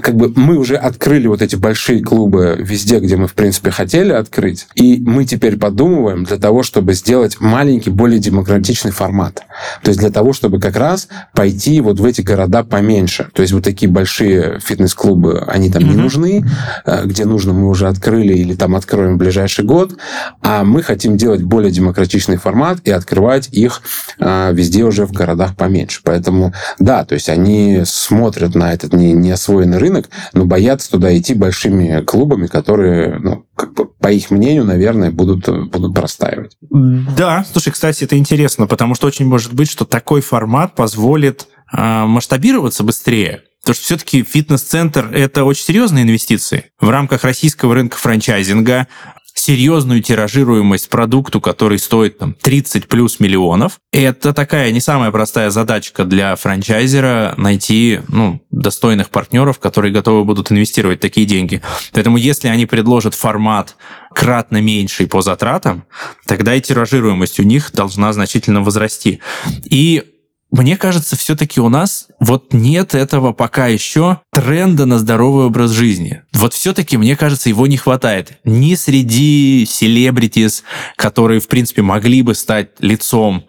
как 0.00 0.16
бы 0.16 0.32
мы 0.34 0.56
уже 0.56 0.76
открыли 0.76 1.26
вот 1.28 1.40
эти 1.40 1.56
большие 1.56 2.02
клубы 2.02 2.56
везде, 2.58 2.98
где 2.98 3.16
мы, 3.16 3.28
в 3.28 3.34
принципе, 3.34 3.70
хотели 3.70 4.12
открыть, 4.12 4.66
и 4.74 5.00
мы 5.04 5.24
теперь 5.24 5.56
подумываем 5.56 6.24
для 6.24 6.36
того, 6.36 6.62
чтобы 6.62 6.94
сделать 6.94 7.40
маленький, 7.40 7.90
более 7.90 8.18
демократичный 8.18 8.90
формат. 8.90 9.42
То 9.82 9.90
есть 9.90 10.00
для 10.00 10.10
того, 10.10 10.32
чтобы 10.32 10.60
как 10.60 10.76
раз 10.76 11.08
пойти 11.32 11.80
вот 11.80 12.00
в 12.00 12.04
эти 12.04 12.22
города 12.22 12.64
поменьше. 12.64 13.28
То 13.32 13.42
есть 13.42 13.52
вот 13.52 13.62
такие 13.62 13.90
большие 13.90 14.58
фитнес-клубы, 14.60 15.44
они 15.46 15.70
там 15.70 15.82
mm-hmm. 15.82 15.88
не 15.88 15.96
нужны, 15.96 16.44
э, 16.84 17.04
где 17.04 17.24
нужно, 17.24 17.52
мы 17.52 17.68
уже 17.68 17.86
открыли 17.86 18.34
или 18.34 18.54
там 18.54 18.74
откроем 18.74 19.14
в 19.14 19.18
ближайший 19.18 19.64
год, 19.64 19.96
а 20.42 20.64
мы 20.64 20.82
хотим 20.82 21.16
делать 21.16 21.42
более 21.42 21.70
демократичный 21.70 22.36
формат 22.36 22.78
и 22.84 22.90
открывать 22.90 23.48
их 23.52 23.82
э, 24.18 24.52
везде 24.52 24.84
уже 24.84 25.06
в 25.06 25.12
городах 25.12 25.56
поменьше. 25.56 26.00
Поэтому, 26.02 26.52
да, 26.78 27.04
то 27.04 27.14
есть 27.14 27.28
они 27.28 27.82
смотрят 27.84 28.54
на 28.54 28.72
этот 28.72 28.92
неосвоенный 28.92 29.83
рынок, 29.84 30.10
но 30.32 30.44
боятся 30.44 30.90
туда 30.90 31.16
идти 31.16 31.34
большими 31.34 32.02
клубами, 32.02 32.46
которые, 32.46 33.18
ну, 33.18 33.46
как 33.54 33.74
бы, 33.74 33.86
по 33.86 34.08
их 34.08 34.30
мнению, 34.30 34.64
наверное, 34.64 35.10
будут, 35.10 35.48
будут 35.70 35.94
простаивать. 35.94 36.56
Да, 36.70 37.44
слушай, 37.50 37.70
кстати, 37.70 38.04
это 38.04 38.16
интересно, 38.16 38.66
потому 38.66 38.94
что 38.94 39.06
очень 39.06 39.26
может 39.26 39.52
быть, 39.52 39.70
что 39.70 39.84
такой 39.84 40.20
формат 40.20 40.74
позволит 40.74 41.46
э, 41.72 42.04
масштабироваться 42.04 42.82
быстрее. 42.82 43.42
Потому 43.64 43.76
что 43.76 43.84
все-таки 43.84 44.22
фитнес-центр– 44.22 45.10
это 45.14 45.44
очень 45.44 45.64
серьезные 45.64 46.04
инвестиции. 46.04 46.66
В 46.78 46.90
рамках 46.90 47.24
российского 47.24 47.74
рынка 47.74 47.96
франчайзинга 47.96 48.88
серьезную 49.34 50.00
тиражируемость 50.00 50.88
продукту, 50.88 51.40
который 51.40 51.78
стоит 51.78 52.18
там 52.18 52.34
30 52.40 52.86
плюс 52.86 53.18
миллионов. 53.18 53.80
Это 53.92 54.32
такая 54.32 54.70
не 54.70 54.80
самая 54.80 55.10
простая 55.10 55.50
задачка 55.50 56.04
для 56.04 56.36
франчайзера 56.36 57.34
найти 57.36 58.00
ну, 58.08 58.40
достойных 58.50 59.10
партнеров, 59.10 59.58
которые 59.58 59.92
готовы 59.92 60.24
будут 60.24 60.52
инвестировать 60.52 61.00
такие 61.00 61.26
деньги. 61.26 61.60
Поэтому 61.92 62.16
если 62.16 62.48
они 62.48 62.64
предложат 62.66 63.14
формат 63.14 63.76
кратно 64.14 64.60
меньший 64.60 65.08
по 65.08 65.20
затратам, 65.20 65.84
тогда 66.26 66.54
и 66.54 66.60
тиражируемость 66.60 67.40
у 67.40 67.42
них 67.42 67.72
должна 67.72 68.12
значительно 68.12 68.62
возрасти. 68.62 69.20
И 69.64 70.13
мне 70.54 70.76
кажется, 70.76 71.16
все-таки 71.16 71.60
у 71.60 71.68
нас 71.68 72.06
вот 72.20 72.52
нет 72.52 72.94
этого 72.94 73.32
пока 73.32 73.66
еще 73.66 74.20
тренда 74.30 74.86
на 74.86 75.00
здоровый 75.00 75.46
образ 75.46 75.72
жизни. 75.72 76.22
Вот 76.32 76.54
все-таки, 76.54 76.96
мне 76.96 77.16
кажется, 77.16 77.48
его 77.48 77.66
не 77.66 77.76
хватает. 77.76 78.38
Ни 78.44 78.76
среди 78.76 79.66
селебритис, 79.68 80.62
которые, 80.94 81.40
в 81.40 81.48
принципе, 81.48 81.82
могли 81.82 82.22
бы 82.22 82.36
стать 82.36 82.68
лицом, 82.78 83.46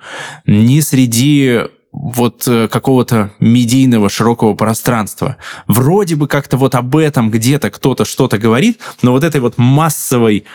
ни 0.48 0.80
среди 0.80 1.62
вот 1.92 2.48
э, 2.48 2.68
какого-то 2.68 3.32
медийного 3.40 4.10
широкого 4.10 4.54
пространства. 4.54 5.38
Вроде 5.68 6.16
бы 6.16 6.28
как-то 6.28 6.58
вот 6.58 6.76
об 6.76 6.96
этом 6.96 7.32
где-то 7.32 7.70
кто-то 7.70 8.04
что-то 8.04 8.38
говорит, 8.38 8.80
но 9.02 9.12
вот 9.12 9.24
этой 9.24 9.42
вот 9.42 9.58
массовой 9.58 10.46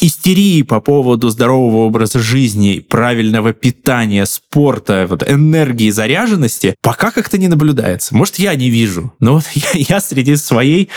истерии 0.00 0.62
по 0.62 0.80
поводу 0.80 1.28
здорового 1.28 1.84
образа 1.86 2.18
жизни, 2.18 2.84
правильного 2.86 3.52
питания, 3.52 4.26
спорта, 4.26 5.06
вот 5.08 5.28
энергии, 5.28 5.90
заряженности 5.90 6.74
пока 6.80 7.10
как-то 7.10 7.38
не 7.38 7.48
наблюдается. 7.48 8.14
Может, 8.14 8.38
я 8.38 8.54
не 8.54 8.70
вижу, 8.70 9.12
но 9.20 9.34
вот 9.34 9.44
я, 9.54 9.70
я 9.74 10.00
среди 10.00 10.36
своей, 10.36 10.88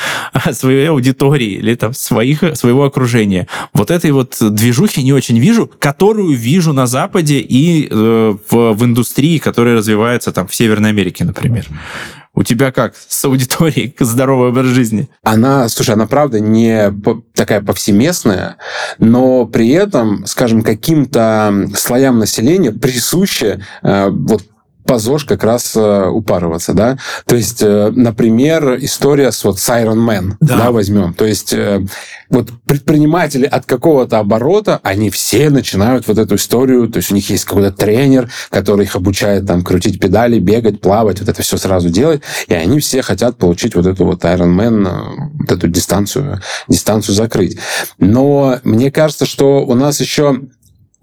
своей 0.52 0.90
аудитории 0.90 1.54
или 1.54 1.76
там 1.76 1.94
своих, 1.94 2.44
своего 2.56 2.84
окружения 2.84 3.48
вот 3.74 3.92
этой 3.92 4.12
вот 4.12 4.38
движухи 4.40 5.04
не 5.04 5.14
очень 5.14 5.40
вижу, 5.40 5.72
которую 5.80 6.36
вижу 6.36 6.74
на 6.74 6.88
Западе 6.88 7.40
и 7.40 7.88
э, 7.90 8.36
в, 8.50 8.74
в 8.74 8.86
индустрии, 8.86 9.38
которая 9.38 9.78
развивается 9.78 10.32
там 10.32 10.48
в 10.48 10.56
Северной 10.56 10.90
Америке, 10.90 11.26
например. 11.26 11.66
У 12.36 12.44
тебя 12.44 12.72
как 12.72 12.94
с 12.96 13.24
аудиторией 13.26 13.96
здоровый 14.00 14.50
образ 14.50 14.68
жизни? 14.68 15.10
Она, 15.24 15.68
слушай, 15.70 15.92
она 15.92 16.06
правда 16.06 16.40
не 16.40 16.94
такая 17.34 17.62
повсеместная, 17.62 18.58
но 19.00 19.46
при 19.46 19.70
этом, 19.70 20.26
скажем, 20.26 20.62
каким-то 20.62 21.70
слоям 21.76 22.20
населения 22.20 22.72
присуще 22.72 23.62
э, 23.82 24.10
вот 24.10 24.44
по 24.86 25.00
ЗОЖ 25.00 25.26
как 25.26 25.44
раз 25.44 25.76
э, 25.76 26.06
упарываться, 26.08 26.74
да. 26.74 26.98
То 27.26 27.36
есть, 27.36 27.62
э, 27.62 27.92
например, 27.94 28.78
история 28.82 29.32
с 29.32 29.44
вот 29.44 29.58
Siren 29.58 29.98
Man, 29.98 30.34
да, 30.40 30.58
да 30.58 30.72
возьмем. 30.72 31.14
То 31.14 31.26
есть, 31.26 31.54
э, 31.54 31.86
вот 32.30 32.50
предприниматели 32.66 33.46
от 33.46 33.66
какого-то 33.66 34.20
оборота, 34.20 34.80
они 34.84 35.10
все 35.10 35.50
начинают 35.50 36.08
вот 36.08 36.18
эту 36.18 36.36
историю, 36.36 36.88
то 36.88 36.98
есть 36.98 37.12
у 37.12 37.16
них 37.16 37.30
есть 37.30 37.46
какой-то 37.46 37.72
тренер, 37.72 38.30
который 38.50 38.86
их 38.86 38.96
обучает 38.96 39.46
там 39.48 39.64
крутить 39.64 40.00
педали, 40.00 40.40
бегать, 40.40 40.82
плавать, 40.82 41.20
вот 41.20 41.30
это 41.30 41.42
все 41.42 41.58
сразу 41.58 41.90
делать, 41.90 42.22
и 42.48 42.54
они 42.54 42.80
все 42.80 43.02
хотят 43.02 43.38
получить 43.38 43.76
вот 43.76 43.86
эту 43.88 44.06
вот 44.06 44.24
Iron 44.24 44.56
Man, 44.56 44.88
вот 45.40 45.52
эту 45.52 45.68
дистанцию, 45.68 46.42
дистанцию 46.68 47.16
закрыть. 47.16 47.58
Но 47.98 48.60
мне 48.64 48.92
кажется, 48.92 49.26
что 49.26 49.66
у 49.66 49.74
нас 49.74 50.00
еще 50.00 50.42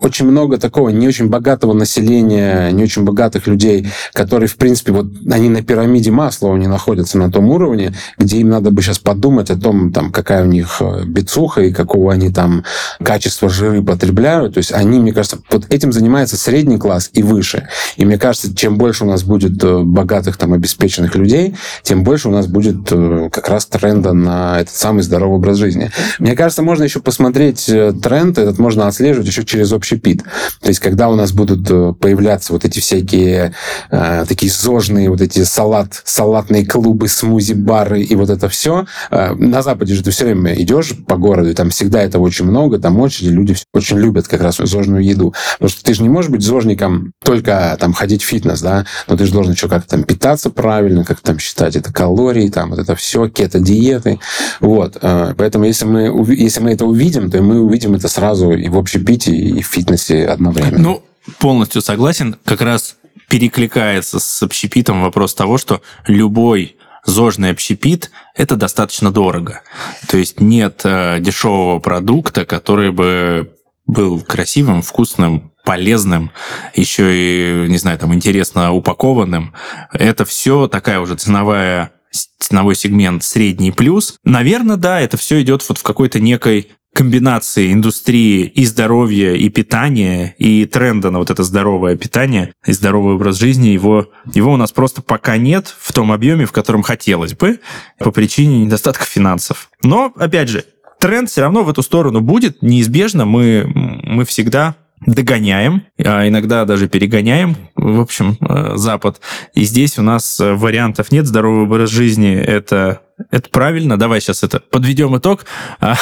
очень 0.02 0.26
много 0.26 0.58
такого 0.58 0.88
не 0.90 1.08
очень 1.08 1.28
богатого 1.28 1.72
населения, 1.72 2.70
не 2.70 2.82
очень 2.82 3.04
богатых 3.04 3.46
людей, 3.46 3.88
которые, 4.12 4.48
в 4.48 4.56
принципе, 4.56 4.92
вот 4.92 5.06
они 5.30 5.48
на 5.48 5.62
пирамиде 5.62 6.10
масла, 6.10 6.54
они 6.54 6.66
находятся 6.66 7.18
на 7.18 7.30
том 7.30 7.48
уровне, 7.50 7.94
где 8.18 8.38
им 8.38 8.50
надо 8.50 8.70
бы 8.70 8.82
сейчас 8.82 8.98
подумать 8.98 9.50
о 9.50 9.56
том, 9.56 9.92
там, 9.92 10.10
какая 10.12 10.44
у 10.44 10.46
них 10.46 10.78
э, 10.80 11.04
бицуха 11.04 11.62
и 11.62 11.72
какого 11.72 12.12
они 12.12 12.30
там 12.30 12.64
качества 13.02 13.48
жиры 13.48 13.82
потребляют. 13.82 14.54
То 14.54 14.58
есть 14.58 14.72
они, 14.72 15.00
мне 15.00 15.12
кажется, 15.12 15.38
вот 15.50 15.66
этим 15.70 15.92
занимается 15.92 16.36
средний 16.36 16.78
класс 16.78 17.10
и 17.12 17.22
выше. 17.22 17.68
И 17.96 18.04
мне 18.04 18.18
кажется, 18.18 18.54
чем 18.54 18.78
больше 18.78 19.04
у 19.04 19.06
нас 19.06 19.22
будет 19.22 19.62
э, 19.62 19.80
богатых, 19.82 20.36
там, 20.36 20.52
обеспеченных 20.52 21.14
людей, 21.14 21.56
тем 21.82 22.04
больше 22.04 22.28
у 22.28 22.32
нас 22.32 22.46
будет 22.46 22.88
э, 22.90 23.28
как 23.32 23.48
раз 23.48 23.66
тренда 23.66 24.12
на 24.12 24.60
этот 24.60 24.74
самый 24.74 25.02
здоровый 25.02 25.36
образ 25.36 25.58
жизни. 25.58 25.90
Мне 26.18 26.34
кажется, 26.34 26.62
можно 26.62 26.84
еще 26.84 27.00
посмотреть 27.00 27.66
тренд, 27.66 28.38
этот 28.38 28.58
можно 28.58 28.88
отслеживать 28.88 29.26
еще 29.26 29.44
через 29.44 29.72
общий 29.72 29.91
общепит. 29.92 30.22
То 30.60 30.68
есть, 30.68 30.80
когда 30.80 31.08
у 31.08 31.14
нас 31.14 31.32
будут 31.32 31.68
э, 31.70 31.92
появляться 31.98 32.52
вот 32.52 32.64
эти 32.64 32.80
всякие 32.80 33.54
э, 33.90 34.24
такие 34.26 34.50
зожные, 34.50 35.10
вот 35.10 35.20
эти 35.20 35.44
салат, 35.44 36.02
салатные 36.04 36.64
клубы, 36.64 37.08
смузи-бары 37.08 38.02
и 38.02 38.14
вот 38.16 38.30
это 38.30 38.48
все, 38.48 38.86
э, 39.10 39.34
на 39.34 39.62
Западе 39.62 39.94
же 39.94 40.02
ты 40.02 40.10
все 40.10 40.24
время 40.24 40.54
идешь 40.54 40.94
по 41.06 41.16
городу, 41.16 41.50
и 41.50 41.54
там 41.54 41.70
всегда 41.70 42.02
этого 42.02 42.22
очень 42.22 42.46
много, 42.46 42.78
там 42.78 42.98
очереди, 42.98 43.30
люди 43.30 43.56
очень 43.72 43.98
любят 43.98 44.28
как 44.28 44.42
раз 44.42 44.56
зожную 44.56 45.04
еду. 45.04 45.34
Потому 45.54 45.68
что 45.68 45.84
ты 45.84 45.94
же 45.94 46.02
не 46.02 46.08
можешь 46.08 46.30
быть 46.30 46.42
зожником 46.42 47.12
только 47.24 47.76
там 47.78 47.92
ходить 47.92 48.22
в 48.22 48.26
фитнес, 48.26 48.60
да, 48.60 48.86
но 49.08 49.16
ты 49.16 49.26
же 49.26 49.32
должен 49.32 49.52
еще 49.52 49.68
как-то 49.68 49.90
там 49.90 50.04
питаться 50.04 50.50
правильно, 50.50 51.04
как 51.04 51.20
там 51.20 51.38
считать 51.38 51.76
это 51.76 51.92
калории, 51.92 52.48
там 52.48 52.70
вот 52.70 52.78
это 52.78 52.94
все, 52.96 53.28
кето-диеты. 53.28 54.18
Вот. 54.60 54.96
Э, 55.00 55.34
поэтому 55.36 55.64
если 55.64 55.84
мы, 55.84 56.34
если 56.34 56.60
мы 56.60 56.72
это 56.72 56.86
увидим, 56.86 57.30
то 57.30 57.42
мы 57.42 57.60
увидим 57.60 57.94
это 57.94 58.08
сразу 58.08 58.52
и 58.52 58.68
в 58.68 58.78
общепите, 58.78 59.32
и 59.32 59.62
в 59.62 59.66
фитнесе 59.66 59.81
фитнесе 59.82 60.26
одновременно. 60.26 60.78
Ну, 60.78 61.02
полностью 61.38 61.82
согласен. 61.82 62.36
Как 62.44 62.60
раз 62.60 62.96
перекликается 63.28 64.20
с 64.20 64.42
общепитом 64.42 65.02
вопрос 65.02 65.34
того, 65.34 65.58
что 65.58 65.82
любой 66.06 66.76
зожный 67.04 67.50
общепит– 67.50 68.10
это 68.36 68.56
достаточно 68.56 69.10
дорого. 69.10 69.62
То 70.08 70.16
есть 70.16 70.40
нет 70.40 70.82
э, 70.84 71.18
дешевого 71.20 71.80
продукта, 71.80 72.44
который 72.44 72.92
бы 72.92 73.56
был 73.86 74.20
красивым, 74.20 74.82
вкусным, 74.82 75.52
полезным, 75.64 76.30
еще 76.74 77.64
и, 77.64 77.68
не 77.68 77.78
знаю, 77.78 77.98
там, 77.98 78.14
интересно 78.14 78.72
упакованным. 78.72 79.54
Это 79.92 80.24
все 80.24 80.68
такая 80.68 81.00
уже 81.00 81.16
ценовая 81.16 81.92
ценовой 82.38 82.74
сегмент 82.76 83.24
средний 83.24 83.72
плюс. 83.72 84.16
Наверное, 84.24 84.76
да, 84.76 85.00
это 85.00 85.16
все 85.16 85.40
идет 85.42 85.66
вот 85.68 85.78
в 85.78 85.82
какой-то 85.82 86.20
некой 86.20 86.70
комбинации 86.94 87.72
индустрии 87.72 88.44
и 88.44 88.64
здоровья, 88.66 89.32
и 89.32 89.48
питания, 89.48 90.34
и 90.38 90.66
тренда 90.66 91.10
на 91.10 91.18
вот 91.18 91.30
это 91.30 91.42
здоровое 91.42 91.96
питание 91.96 92.52
и 92.66 92.72
здоровый 92.72 93.14
образ 93.14 93.38
жизни, 93.38 93.68
его, 93.68 94.10
его 94.34 94.52
у 94.52 94.56
нас 94.56 94.72
просто 94.72 95.00
пока 95.00 95.36
нет 95.38 95.74
в 95.78 95.92
том 95.92 96.12
объеме, 96.12 96.44
в 96.44 96.52
котором 96.52 96.82
хотелось 96.82 97.34
бы, 97.34 97.60
по 97.98 98.10
причине 98.10 98.64
недостатка 98.64 99.04
финансов. 99.04 99.70
Но, 99.82 100.12
опять 100.16 100.48
же, 100.48 100.64
тренд 101.00 101.30
все 101.30 101.40
равно 101.40 101.64
в 101.64 101.70
эту 101.70 101.82
сторону 101.82 102.20
будет, 102.20 102.62
неизбежно. 102.62 103.24
Мы, 103.24 103.64
мы 103.74 104.24
всегда 104.24 104.76
догоняем, 105.06 105.82
а 105.98 106.28
иногда 106.28 106.64
даже 106.64 106.88
перегоняем, 106.88 107.56
в 107.74 108.00
общем, 108.00 108.36
э, 108.40 108.76
Запад. 108.76 109.20
И 109.54 109.64
здесь 109.64 109.98
у 109.98 110.02
нас 110.02 110.38
вариантов 110.38 111.10
нет. 111.10 111.26
Здоровый 111.26 111.64
образ 111.64 111.90
жизни– 111.90 112.34
это 112.36 113.00
это 113.30 113.48
правильно. 113.50 113.98
Давай 113.98 114.20
сейчас 114.20 114.42
это 114.42 114.60
подведем 114.60 115.16
итог, 115.16 115.44
а, 115.80 115.96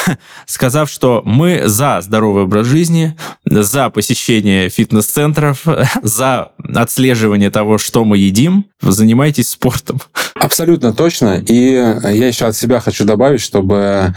сказав, 0.45 0.89
что 0.89 1.21
мы 1.25 1.63
за 1.65 2.01
здоровый 2.01 2.43
образ 2.43 2.67
жизни, 2.67 3.17
за 3.45 3.89
посещение 3.89 4.69
фитнес-центров, 4.69 5.65
за 6.01 6.51
отслеживание 6.73 7.49
того, 7.49 7.77
что 7.77 8.05
мы 8.05 8.17
едим. 8.17 8.65
Занимайтесь 8.81 9.49
спортом. 9.49 9.99
Абсолютно 10.35 10.93
точно. 10.93 11.43
И 11.47 11.73
я 11.73 12.27
еще 12.27 12.45
от 12.45 12.55
себя 12.55 12.79
хочу 12.79 13.05
добавить, 13.05 13.41
чтобы, 13.41 14.13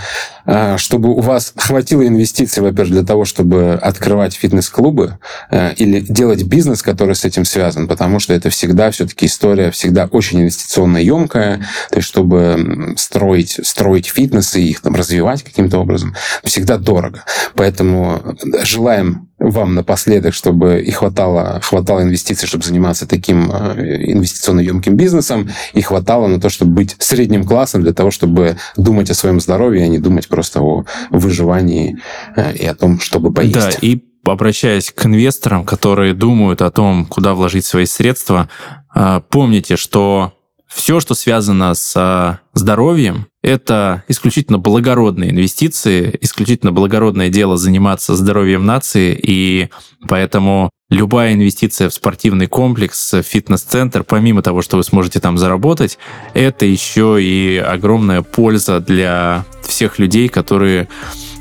а, 0.46 0.78
чтобы 0.78 1.11
у 1.11 1.20
вас 1.20 1.52
хватило 1.57 2.07
инвестиций, 2.07 2.62
во-первых, 2.62 2.92
для 2.92 3.02
того, 3.04 3.24
чтобы 3.24 3.72
открывать 3.74 4.35
фитнес-клубы 4.35 5.18
а, 5.50 5.70
или 5.76 6.00
делать 6.00 6.44
бизнес, 6.44 6.83
который 6.83 7.14
с 7.14 7.24
этим 7.24 7.44
связан, 7.44 7.88
потому 7.88 8.20
что 8.20 8.33
это 8.33 8.48
всегда 8.50 8.90
все-таки 8.90 9.26
история, 9.26 9.70
всегда 9.70 10.07
очень 10.07 10.40
инвестиционно 10.40 10.98
емкая, 10.98 11.59
то 11.90 11.96
есть 11.96 12.09
чтобы 12.09 12.54
строить, 12.97 13.59
строить 13.62 14.07
фитнес 14.07 14.55
и 14.57 14.70
их 14.70 14.81
там 14.81 14.94
развивать 14.94 15.42
каким-то 15.42 15.79
образом, 15.79 16.14
всегда 16.42 16.79
дорого. 16.79 17.25
Поэтому 17.55 18.37
желаем 18.62 19.29
вам 19.38 19.75
напоследок, 19.75 20.35
чтобы 20.35 20.81
и 20.81 20.90
хватало, 20.90 21.61
хватало 21.62 22.03
инвестиций, 22.03 22.49
чтобы 22.49 22.64
заниматься 22.64 23.07
таким 23.07 23.51
э, 23.51 24.12
инвестиционно 24.12 24.61
емким 24.61 24.97
бизнесом, 24.97 25.51
и 25.73 25.83
хватало 25.83 26.27
на 26.29 26.40
то, 26.40 26.49
чтобы 26.49 26.73
быть 26.73 26.97
средним 26.99 27.44
классом 27.44 27.83
для 27.83 27.92
того, 27.92 28.11
чтобы 28.11 28.57
думать 28.77 29.11
о 29.11 29.14
своем 29.14 29.40
здоровье, 29.40 29.85
а 29.85 29.88
не 29.88 29.99
думать 29.99 30.29
просто 30.29 30.61
о 30.61 30.85
выживании 31.11 31.99
э, 32.37 32.55
и 32.55 32.66
о 32.66 32.75
том, 32.75 33.01
чтобы 33.01 33.33
поесть. 33.33 33.55
Да, 33.55 33.70
и 33.81 34.03
обращаясь 34.25 34.90
к 34.90 35.07
инвесторам, 35.07 35.64
которые 35.64 36.14
думают 36.14 36.62
о 36.62 36.70
том, 36.70 37.05
куда 37.05 37.35
вложить 37.35 37.64
свои 37.64 37.87
средства, 37.87 38.49
э, 38.94 39.20
помните, 39.29 39.77
что 39.77 40.33
все, 40.74 41.00
что 41.00 41.14
связано 41.14 41.74
с 41.74 42.40
здоровьем, 42.52 43.26
это 43.42 44.02
исключительно 44.08 44.58
благородные 44.58 45.30
инвестиции, 45.30 46.16
исключительно 46.20 46.72
благородное 46.72 47.28
дело 47.28 47.56
заниматься 47.56 48.16
здоровьем 48.16 48.66
нации, 48.66 49.18
и 49.20 49.68
поэтому 50.08 50.70
любая 50.90 51.34
инвестиция 51.34 51.88
в 51.88 51.94
спортивный 51.94 52.46
комплекс, 52.46 53.14
фитнес-центр, 53.22 54.02
помимо 54.02 54.42
того, 54.42 54.62
что 54.62 54.76
вы 54.76 54.84
сможете 54.84 55.20
там 55.20 55.38
заработать, 55.38 55.98
это 56.34 56.66
еще 56.66 57.18
и 57.22 57.56
огромная 57.56 58.22
польза 58.22 58.80
для 58.80 59.44
всех 59.62 59.98
людей, 59.98 60.28
которые 60.28 60.88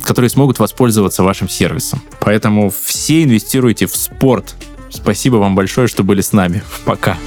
которые 0.03 0.29
смогут 0.29 0.59
воспользоваться 0.59 1.23
вашим 1.23 1.47
сервисом. 1.47 2.01
Поэтому 2.19 2.69
все 2.69 3.23
инвестируйте 3.23 3.87
в 3.87 3.95
спорт. 3.95 4.55
Спасибо 4.89 5.37
вам 5.37 5.55
большое, 5.55 5.87
что 5.87 6.03
были 6.03 6.19
с 6.19 6.33
нами. 6.33 6.61
Пока. 6.83 7.17